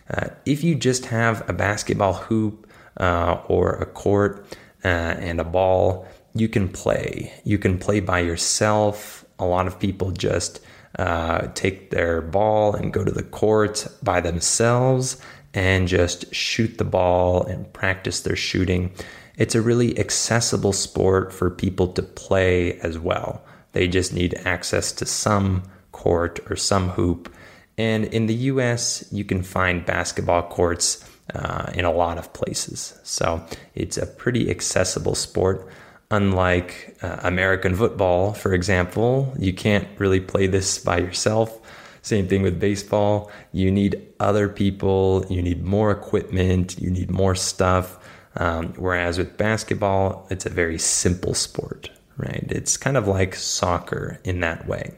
Uh, 0.10 0.30
if 0.46 0.64
you 0.64 0.76
just 0.76 1.08
have 1.08 1.48
a 1.50 1.54
basketball 1.54 2.14
hoop 2.14 2.68
uh, 2.98 3.42
or 3.48 3.74
a 3.74 3.86
court, 3.86 4.46
uh, 4.84 4.88
and 5.20 5.40
a 5.40 5.44
ball, 5.44 6.08
you 6.34 6.48
can 6.48 6.70
play. 6.70 7.34
You 7.44 7.58
can 7.58 7.78
play 7.78 8.00
by 8.00 8.20
yourself. 8.20 9.26
A 9.40 9.46
lot 9.46 9.68
of 9.68 9.80
people 9.80 10.12
just 10.12 10.62
uh, 10.98 11.48
take 11.54 11.90
their 11.90 12.22
ball 12.22 12.74
and 12.74 12.94
go 12.94 13.04
to 13.04 13.12
the 13.12 13.24
court 13.24 13.88
by 14.02 14.22
themselves 14.22 15.22
and 15.54 15.88
just 15.88 16.34
shoot 16.34 16.78
the 16.78 16.84
ball 16.84 17.44
and 17.44 17.72
practice 17.74 18.22
their 18.22 18.36
shooting. 18.36 18.92
It's 19.38 19.56
a 19.56 19.62
really 19.62 19.98
accessible 20.00 20.74
sport 20.74 21.32
for 21.32 21.50
people 21.50 21.88
to 21.94 22.02
play 22.02 22.80
as 22.80 22.98
well. 22.98 23.44
They 23.74 23.88
just 23.88 24.14
need 24.14 24.40
access 24.46 24.92
to 24.94 25.06
some 25.06 25.64
court 25.92 26.40
or 26.50 26.56
some 26.56 26.90
hoop. 26.90 27.34
And 27.78 28.06
in 28.06 28.26
the 28.26 28.34
US, 28.52 29.08
you 29.12 29.24
can 29.24 29.44
find 29.44 29.86
basketball 29.86 30.44
courts 30.44 31.07
uh, 31.34 31.72
in 31.74 31.86
a 31.86 31.92
lot 31.92 32.18
of 32.18 32.34
places. 32.34 33.00
So 33.04 33.46
it's 33.76 33.98
a 33.98 34.06
pretty 34.06 34.50
accessible 34.50 35.16
sport. 35.16 35.68
Unlike 36.10 36.98
uh, 37.02 37.18
American 37.24 37.76
football, 37.76 38.34
for 38.34 38.54
example, 38.54 39.34
you 39.38 39.52
can't 39.52 39.88
really 40.00 40.22
play 40.22 40.48
this 40.48 40.78
by 40.80 41.00
yourself. 41.00 41.60
Same 42.02 42.30
thing 42.30 42.44
with 42.44 42.62
baseball. 42.62 43.30
You 43.52 43.70
need 43.70 44.02
other 44.22 44.48
people, 44.48 45.26
you 45.30 45.42
need 45.42 45.66
more 45.66 45.92
equipment, 45.92 46.80
you 46.80 46.90
need 46.90 47.12
more 47.12 47.36
stuff. 47.36 48.00
Um, 48.38 48.74
whereas 48.78 49.18
with 49.18 49.36
basketball, 49.36 50.28
it's 50.30 50.46
a 50.46 50.50
very 50.50 50.78
simple 50.78 51.34
sport, 51.34 51.90
right? 52.16 52.46
It's 52.50 52.78
kind 52.78 52.96
of 52.96 53.08
like 53.08 53.36
soccer 53.36 54.22
in 54.24 54.40
that 54.42 54.66
way. 54.68 54.94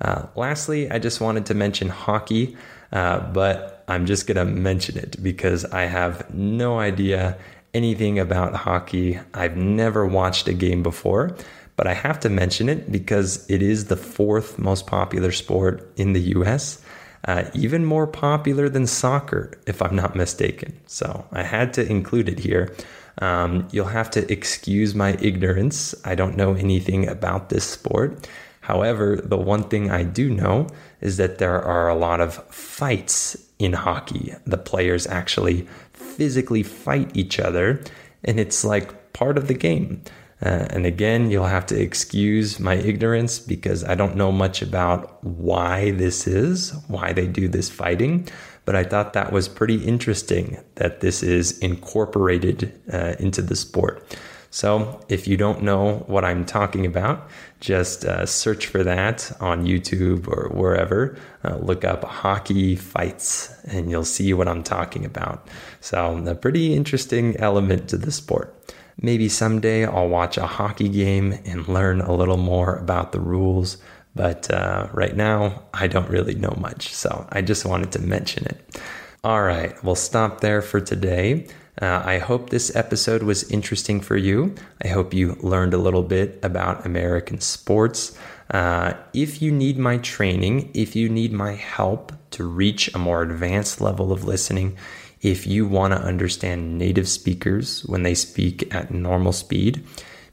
Uh, 0.00 0.26
lastly, 0.36 0.90
I 0.90 0.98
just 0.98 1.20
wanted 1.20 1.44
to 1.46 1.54
mention 1.54 1.88
hockey, 1.88 2.56
uh, 2.92 3.20
but 3.32 3.79
I'm 3.90 4.06
just 4.06 4.28
going 4.28 4.36
to 4.36 4.44
mention 4.44 4.96
it 4.96 5.20
because 5.20 5.64
I 5.64 5.82
have 5.86 6.32
no 6.32 6.78
idea 6.78 7.36
anything 7.74 8.20
about 8.20 8.54
hockey. 8.54 9.18
I've 9.34 9.56
never 9.56 10.06
watched 10.06 10.46
a 10.46 10.52
game 10.52 10.84
before, 10.84 11.36
but 11.74 11.88
I 11.88 11.94
have 11.94 12.20
to 12.20 12.28
mention 12.28 12.68
it 12.68 12.92
because 12.92 13.50
it 13.50 13.62
is 13.62 13.86
the 13.86 13.96
fourth 13.96 14.60
most 14.60 14.86
popular 14.86 15.32
sport 15.32 15.90
in 15.96 16.12
the 16.12 16.20
US, 16.36 16.80
uh, 17.26 17.50
even 17.52 17.84
more 17.84 18.06
popular 18.06 18.68
than 18.68 18.86
soccer, 18.86 19.58
if 19.66 19.82
I'm 19.82 19.96
not 19.96 20.14
mistaken. 20.14 20.78
So 20.86 21.26
I 21.32 21.42
had 21.42 21.74
to 21.74 21.84
include 21.84 22.28
it 22.28 22.38
here. 22.38 22.72
Um, 23.18 23.66
you'll 23.72 23.86
have 23.86 24.10
to 24.12 24.32
excuse 24.32 24.94
my 24.94 25.16
ignorance. 25.20 25.96
I 26.04 26.14
don't 26.14 26.36
know 26.36 26.54
anything 26.54 27.08
about 27.08 27.48
this 27.48 27.64
sport. 27.64 28.28
However, 28.60 29.16
the 29.16 29.36
one 29.36 29.64
thing 29.64 29.90
I 29.90 30.04
do 30.04 30.30
know 30.30 30.68
is 31.00 31.16
that 31.16 31.38
there 31.38 31.60
are 31.60 31.88
a 31.88 31.96
lot 31.96 32.20
of 32.20 32.34
fights 32.54 33.49
in 33.60 33.74
hockey. 33.74 34.34
The 34.46 34.58
players 34.58 35.06
actually 35.06 35.68
physically 35.92 36.64
fight 36.64 37.10
each 37.14 37.38
other, 37.38 37.84
and 38.24 38.40
it's 38.40 38.64
like 38.64 39.12
part 39.12 39.38
of 39.38 39.46
the 39.46 39.54
game. 39.54 40.02
Uh, 40.42 40.66
and 40.70 40.86
again, 40.86 41.30
you'll 41.30 41.44
have 41.44 41.66
to 41.66 41.78
excuse 41.78 42.58
my 42.58 42.74
ignorance 42.74 43.38
because 43.38 43.84
I 43.84 43.94
don't 43.94 44.16
know 44.16 44.32
much 44.32 44.62
about 44.62 45.22
why 45.22 45.90
this 45.90 46.26
is, 46.26 46.72
why 46.88 47.12
they 47.12 47.26
do 47.26 47.46
this 47.46 47.68
fighting. 47.68 48.26
But 48.64 48.74
I 48.74 48.84
thought 48.84 49.12
that 49.12 49.32
was 49.32 49.48
pretty 49.48 49.84
interesting 49.84 50.58
that 50.76 51.00
this 51.00 51.22
is 51.22 51.58
incorporated 51.58 52.72
uh, 52.90 53.16
into 53.18 53.42
the 53.42 53.56
sport. 53.56 54.16
So 54.50 55.00
if 55.08 55.28
you 55.28 55.36
don't 55.36 55.62
know 55.62 56.04
what 56.06 56.24
I'm 56.24 56.44
talking 56.44 56.84
about, 56.84 57.28
just 57.60 58.04
uh, 58.04 58.26
search 58.26 58.66
for 58.66 58.82
that 58.82 59.30
on 59.40 59.64
YouTube 59.64 60.26
or 60.26 60.48
wherever. 60.48 61.16
Uh, 61.44 61.56
look 61.56 61.84
up 61.84 62.02
hockey 62.04 62.74
fights 62.74 63.54
and 63.64 63.90
you'll 63.90 64.04
see 64.04 64.32
what 64.34 64.48
I'm 64.48 64.62
talking 64.62 65.04
about. 65.04 65.46
So, 65.80 66.16
a 66.26 66.34
pretty 66.34 66.74
interesting 66.74 67.36
element 67.36 67.88
to 67.90 67.96
the 67.96 68.10
sport. 68.10 68.74
Maybe 69.00 69.28
someday 69.28 69.86
I'll 69.86 70.08
watch 70.08 70.36
a 70.36 70.46
hockey 70.46 70.88
game 70.88 71.38
and 71.44 71.68
learn 71.68 72.00
a 72.00 72.12
little 72.12 72.36
more 72.36 72.76
about 72.76 73.12
the 73.12 73.20
rules. 73.20 73.78
But 74.16 74.50
uh, 74.50 74.88
right 74.92 75.14
now, 75.14 75.62
I 75.72 75.86
don't 75.86 76.10
really 76.10 76.34
know 76.34 76.56
much. 76.58 76.92
So, 76.92 77.26
I 77.30 77.42
just 77.42 77.64
wanted 77.64 77.92
to 77.92 78.00
mention 78.00 78.46
it. 78.46 78.80
All 79.22 79.42
right, 79.42 79.72
we'll 79.84 79.94
stop 79.94 80.40
there 80.40 80.62
for 80.62 80.80
today. 80.80 81.46
Uh, 81.80 82.02
I 82.04 82.18
hope 82.18 82.50
this 82.50 82.74
episode 82.74 83.22
was 83.22 83.50
interesting 83.50 84.00
for 84.00 84.16
you. 84.16 84.54
I 84.82 84.88
hope 84.88 85.14
you 85.14 85.36
learned 85.40 85.74
a 85.74 85.78
little 85.78 86.02
bit 86.02 86.38
about 86.42 86.84
American 86.84 87.40
sports. 87.40 88.16
Uh, 88.50 88.94
if 89.12 89.40
you 89.40 89.52
need 89.52 89.78
my 89.78 89.98
training, 89.98 90.70
if 90.74 90.96
you 90.96 91.08
need 91.08 91.32
my 91.32 91.54
help 91.54 92.12
to 92.32 92.44
reach 92.44 92.92
a 92.94 92.98
more 92.98 93.22
advanced 93.22 93.80
level 93.80 94.12
of 94.12 94.24
listening, 94.24 94.76
if 95.22 95.46
you 95.46 95.66
want 95.66 95.92
to 95.92 96.00
understand 96.00 96.78
native 96.78 97.08
speakers 97.08 97.82
when 97.86 98.02
they 98.02 98.14
speak 98.14 98.74
at 98.74 98.90
normal 98.90 99.32
speed, 99.32 99.84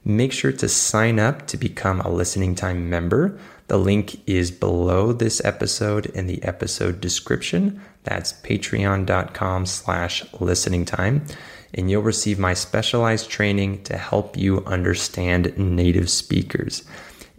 make 0.05 0.31
sure 0.31 0.53
to 0.53 0.69
sign 0.69 1.19
up 1.19 1.47
to 1.47 1.57
become 1.57 1.99
a 2.01 2.09
listening 2.09 2.55
time 2.55 2.89
member. 2.89 3.37
The 3.67 3.77
link 3.77 4.21
is 4.25 4.49
below 4.49 5.11
this 5.11 5.43
episode 5.43 6.05
in 6.07 6.27
the 6.27 6.41
episode 6.43 7.01
description. 7.01 7.81
That's 8.03 8.31
patreon.com 8.31 9.65
slash 9.65 10.23
listening 10.39 10.85
time. 10.85 11.25
And 11.73 11.91
you'll 11.91 12.01
receive 12.01 12.39
my 12.39 12.53
specialized 12.53 13.29
training 13.29 13.83
to 13.83 13.97
help 13.97 14.37
you 14.37 14.63
understand 14.65 15.57
native 15.57 16.09
speakers. 16.09 16.83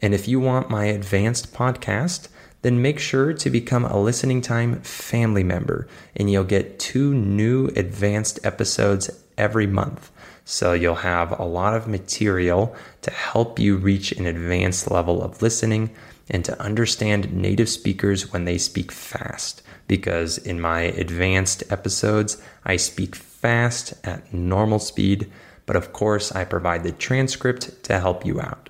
And 0.00 0.12
if 0.12 0.28
you 0.28 0.38
want 0.38 0.68
my 0.68 0.84
advanced 0.84 1.54
podcast, 1.54 2.28
then 2.60 2.82
make 2.82 2.98
sure 2.98 3.32
to 3.32 3.50
become 3.50 3.86
a 3.86 3.98
listening 3.98 4.42
time 4.42 4.82
family 4.82 5.44
member 5.44 5.88
and 6.14 6.30
you'll 6.30 6.44
get 6.44 6.78
two 6.78 7.14
new 7.14 7.68
advanced 7.68 8.38
episodes 8.44 9.10
every 9.38 9.66
month. 9.66 10.10
So 10.44 10.72
you'll 10.72 10.96
have 10.96 11.38
a 11.38 11.44
lot 11.44 11.74
of 11.74 11.86
material 11.86 12.74
to 13.02 13.10
help 13.10 13.58
you 13.58 13.76
reach 13.76 14.12
an 14.12 14.26
advanced 14.26 14.90
level 14.90 15.22
of 15.22 15.40
listening 15.40 15.90
and 16.30 16.44
to 16.44 16.60
understand 16.60 17.32
native 17.32 17.68
speakers 17.68 18.32
when 18.32 18.44
they 18.44 18.58
speak 18.58 18.92
fast. 18.92 19.62
Because 19.86 20.38
in 20.38 20.60
my 20.60 20.82
advanced 20.82 21.62
episodes, 21.70 22.42
I 22.64 22.76
speak 22.76 23.14
fast 23.14 23.94
at 24.04 24.32
normal 24.32 24.78
speed, 24.78 25.30
but 25.66 25.76
of 25.76 25.92
course, 25.92 26.32
I 26.32 26.44
provide 26.44 26.82
the 26.82 26.92
transcript 26.92 27.84
to 27.84 28.00
help 28.00 28.26
you 28.26 28.40
out. 28.40 28.68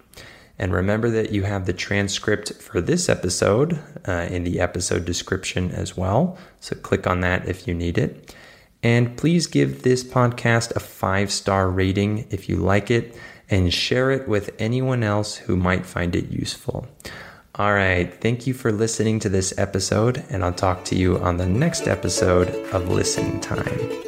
And 0.59 0.73
remember 0.73 1.09
that 1.11 1.31
you 1.31 1.45
have 1.45 1.67
the 1.67 1.73
transcript 1.73 2.53
for 2.55 2.81
this 2.81 3.09
episode 3.09 3.81
uh, 4.07 4.27
in 4.29 4.43
the 4.43 4.59
episode 4.59 5.05
description 5.05 5.71
as 5.71 5.97
well. 5.97 6.37
So 6.61 6.75
click 6.77 7.07
on 7.07 7.21
that 7.21 7.49
if 7.49 7.69
you 7.69 7.75
need 7.75 7.97
it. 7.97 8.35
And 8.83 9.17
please 9.17 9.47
give 9.47 9.83
this 9.83 10.05
podcast 10.05 10.75
a 10.75 10.81
five 10.81 11.31
star 11.33 11.71
rating 11.71 12.27
if 12.31 12.49
you 12.49 12.57
like 12.57 12.91
it 12.91 13.17
and 13.51 13.73
share 13.73 14.11
it 14.11 14.29
with 14.29 14.55
anyone 14.59 15.03
else 15.03 15.37
who 15.37 15.57
might 15.57 15.87
find 15.87 16.15
it 16.15 16.31
useful. 16.31 16.87
All 17.59 17.73
right. 17.73 18.13
Thank 18.21 18.47
you 18.47 18.55
for 18.55 18.71
listening 18.71 19.19
to 19.21 19.29
this 19.29 19.53
episode, 19.59 20.25
and 20.31 20.45
I'll 20.45 20.53
talk 20.53 20.85
to 20.87 20.95
you 20.95 21.19
on 21.19 21.39
the 21.39 21.47
next 21.47 21.89
episode 21.89 22.49
of 22.73 22.89
Listening 22.89 23.41
Time. 23.41 24.08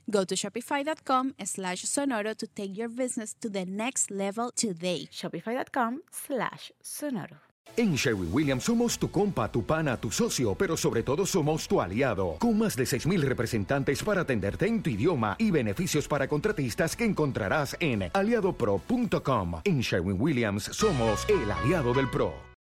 Go 0.11 0.25
to 0.25 0.35
shopify.com 0.35 1.33
slash 1.45 1.85
sonoro 1.85 2.35
to 2.35 2.47
take 2.47 2.77
your 2.77 2.89
business 2.89 3.33
to 3.35 3.49
the 3.49 3.65
next 3.65 4.11
level 4.11 4.51
today. 4.53 5.07
Shopify.com 5.11 6.01
slash 6.11 6.71
sonoro. 6.83 7.39
En 7.77 7.95
Sherwin 7.95 8.29
Williams 8.33 8.65
somos 8.65 8.99
tu 8.99 9.09
compa, 9.09 9.49
tu 9.49 9.63
pana, 9.65 9.95
tu 9.95 10.11
socio, 10.11 10.55
pero 10.55 10.75
sobre 10.75 11.03
todo 11.03 11.25
somos 11.25 11.67
tu 11.69 11.79
aliado, 11.79 12.35
con 12.37 12.57
más 12.57 12.75
de 12.75 12.83
6.000 12.83 13.21
representantes 13.21 14.03
para 14.03 14.21
atenderte 14.21 14.67
en 14.67 14.83
tu 14.83 14.89
idioma 14.89 15.37
y 15.39 15.51
beneficios 15.51 16.05
para 16.07 16.27
contratistas 16.27 16.97
que 16.97 17.05
encontrarás 17.05 17.77
en 17.79 18.11
aliadopro.com. 18.13 19.61
En 19.63 19.79
Sherwin 19.79 20.19
Williams 20.19 20.63
somos 20.63 21.25
el 21.29 21.49
aliado 21.49 21.93
del 21.93 22.09
PRO. 22.09 22.50